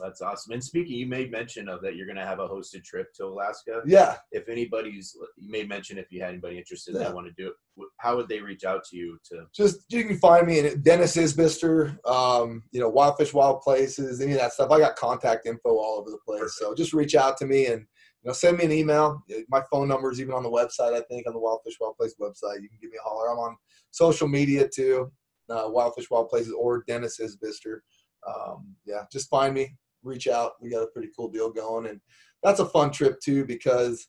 [0.00, 0.52] That's awesome.
[0.52, 3.26] And speaking, you made mention of that you're going to have a hosted trip to
[3.26, 3.82] Alaska.
[3.86, 7.04] yeah, If anybody's, you made mention if you had anybody interested Yeah.
[7.04, 7.54] that want to do it,
[7.98, 9.46] how would they reach out to you to?
[9.54, 14.32] just you can find me in Dennis Isbister, um, you know, Wildfish Wild Places, any
[14.32, 14.70] of that stuff.
[14.70, 16.56] I got contact info all over the place.
[16.58, 17.80] So just reach out to me and
[18.22, 19.22] you know send me an email.
[19.48, 20.94] My phone number is even on the website.
[20.94, 22.62] I think on the Wildfish Wild Places website.
[22.62, 23.30] You can give me a holler.
[23.30, 23.56] I'm on
[23.90, 25.10] social media too,
[25.50, 27.80] uh, Wildfish Wild Places or Dennis Isbister.
[28.26, 30.52] Um, yeah, just find me, reach out.
[30.60, 32.00] We got a pretty cool deal going, and
[32.42, 34.06] that's a fun trip too because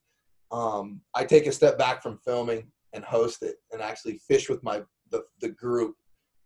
[0.52, 4.64] um, I take a step back from filming and host it and actually fish with
[4.64, 5.96] my the, the group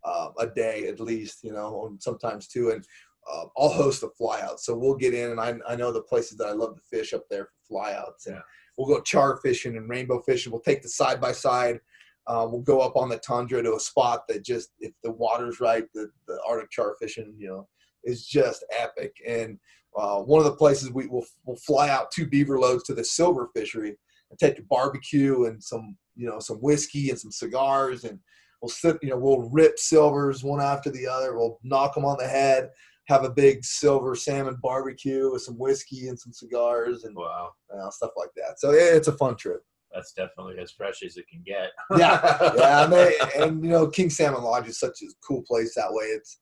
[0.03, 2.71] uh, a day at least, you know, and sometimes two.
[2.71, 2.85] And
[3.31, 4.59] uh, I'll host a flyout.
[4.59, 7.13] So we'll get in, and I, I know the places that I love to fish
[7.13, 8.27] up there for flyouts.
[8.27, 8.41] And Yeah.
[8.77, 10.51] we'll go char fishing and rainbow fishing.
[10.51, 11.79] We'll take the side by side.
[12.27, 15.59] Uh, we'll go up on the tundra to a spot that just, if the water's
[15.59, 17.67] right, the, the Arctic char fishing, you know,
[18.03, 19.15] is just epic.
[19.25, 19.57] And
[19.95, 23.03] uh, one of the places we will we'll fly out two beaver loads to the
[23.03, 23.97] silver fishery
[24.29, 28.19] and take a barbecue and some you know some whiskey and some cigars and
[28.61, 31.35] we'll sit you know we'll rip silvers one after the other.
[31.35, 32.69] We'll knock them on the head
[33.07, 37.89] have a big silver salmon barbecue with some whiskey and some cigars and Wow, uh,
[37.89, 38.59] stuff like that.
[38.59, 39.63] So yeah, it's a fun trip
[39.97, 41.71] that's definitely as fresh as it can get.
[41.97, 46.05] yeah yeah and, you know king salmon lodge is such a cool place that way
[46.05, 46.39] it's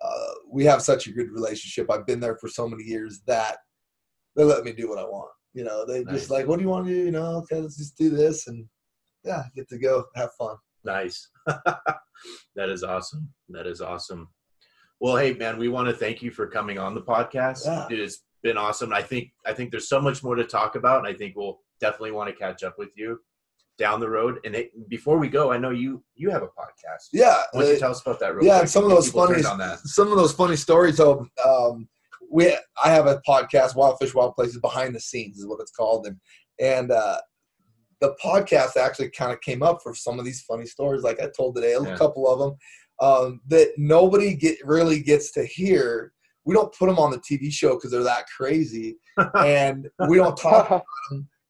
[0.00, 3.58] uh, we have such a good relationship i've been there for so many years that
[4.36, 6.14] they let me do what i want you know they Nice.
[6.14, 8.46] just like what do you want to do you know okay let's just do this
[8.48, 8.66] and
[9.24, 11.28] yeah get to go have fun Nice.
[11.46, 13.28] that is awesome.
[13.48, 14.28] That is awesome.
[15.00, 17.66] Well, hey man, we want to thank you for coming on the podcast.
[17.66, 17.86] Yeah.
[17.88, 18.92] Dude, it's been awesome.
[18.92, 21.60] I think I think there's so much more to talk about, and I think we'll
[21.82, 23.20] definitely want to catch up with you
[23.78, 24.38] down the road.
[24.44, 27.08] And it, before we go, I know you you have a podcast.
[27.12, 28.68] yeah Why don't you uh, tell us about that real yeah, quick?
[28.70, 29.78] some of those funny turned on that.
[29.80, 31.88] some of those funny stories of um,
[32.30, 35.72] we I have a podcast, Wild Fish, Wild Places, behind the scenes is what it's
[35.72, 36.16] called, and
[36.60, 37.18] and uh,
[38.00, 41.28] the podcast actually kind of came up for some of these funny stories, like I
[41.36, 41.96] told today, a Yeah.
[41.96, 42.52] couple of them
[43.00, 46.12] um, that nobody get really gets to hear.
[46.44, 48.96] We don't put them on the TV show because they're that crazy,
[49.36, 50.82] and we don't talk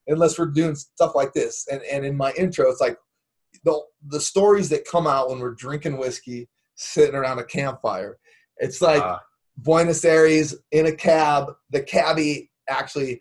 [0.06, 1.66] unless we're doing stuff like this.
[1.70, 2.96] And and in my intro, it's like
[3.64, 8.18] the the stories that come out when we're drinking whiskey, sitting around a campfire.
[8.58, 9.20] It's like Ah,
[9.56, 11.52] Buenos Aires in a cab.
[11.70, 13.20] The cabbie actually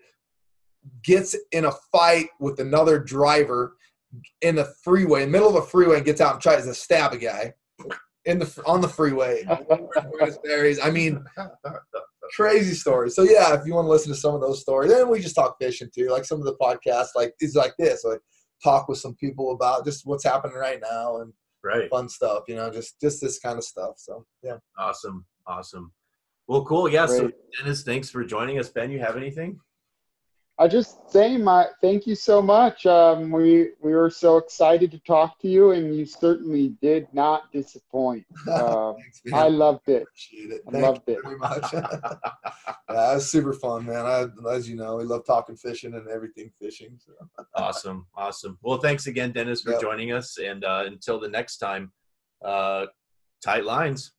[1.03, 3.75] gets in a fight with another driver
[4.41, 6.73] in the freeway, in the middle of a freeway, and gets out and tries to
[6.73, 7.53] stab a guy.
[8.25, 9.43] in the on the freeway.
[9.67, 10.79] Buenos Aires.
[10.81, 11.23] I mean,
[12.35, 13.15] crazy stories.
[13.15, 15.35] So yeah, if you want to listen to some of those stories, then we just
[15.35, 16.09] talk fishing too.
[16.09, 18.19] Like some of the podcasts, like is like this, like
[18.63, 21.89] talk with some people about just what's happening right now and Right.
[21.91, 22.43] fun stuff.
[22.47, 23.93] You know, just just this kind of stuff.
[23.97, 24.57] So yeah.
[24.77, 25.25] Awesome.
[25.45, 25.91] Awesome.
[26.47, 26.89] Well, cool.
[26.89, 27.05] Yeah.
[27.05, 28.69] So, Dennis, thanks for joining us.
[28.69, 29.59] Ben, you have anything?
[30.61, 32.85] I just say my thank you so much.
[32.85, 37.51] Um, we we were so excited to talk to you, and you certainly did not
[37.51, 38.23] disappoint.
[38.47, 39.43] Uh, Thanks, man.
[39.43, 40.03] I loved it.
[40.03, 40.61] appreciate it.
[40.67, 41.19] I Thank loved you it.
[41.23, 41.73] very much.
[41.73, 44.05] yeah, it was super fun, man.
[44.05, 46.99] I, as you know, we love talking fishing and everything fishing.
[47.03, 47.13] So.
[47.55, 48.05] awesome.
[48.15, 48.59] Awesome.
[48.61, 49.81] Well, thanks again, Dennis, for Yep.
[49.81, 50.37] joining us.
[50.37, 51.91] And uh, until the next time,
[52.45, 52.85] uh,
[53.43, 54.11] tight lines.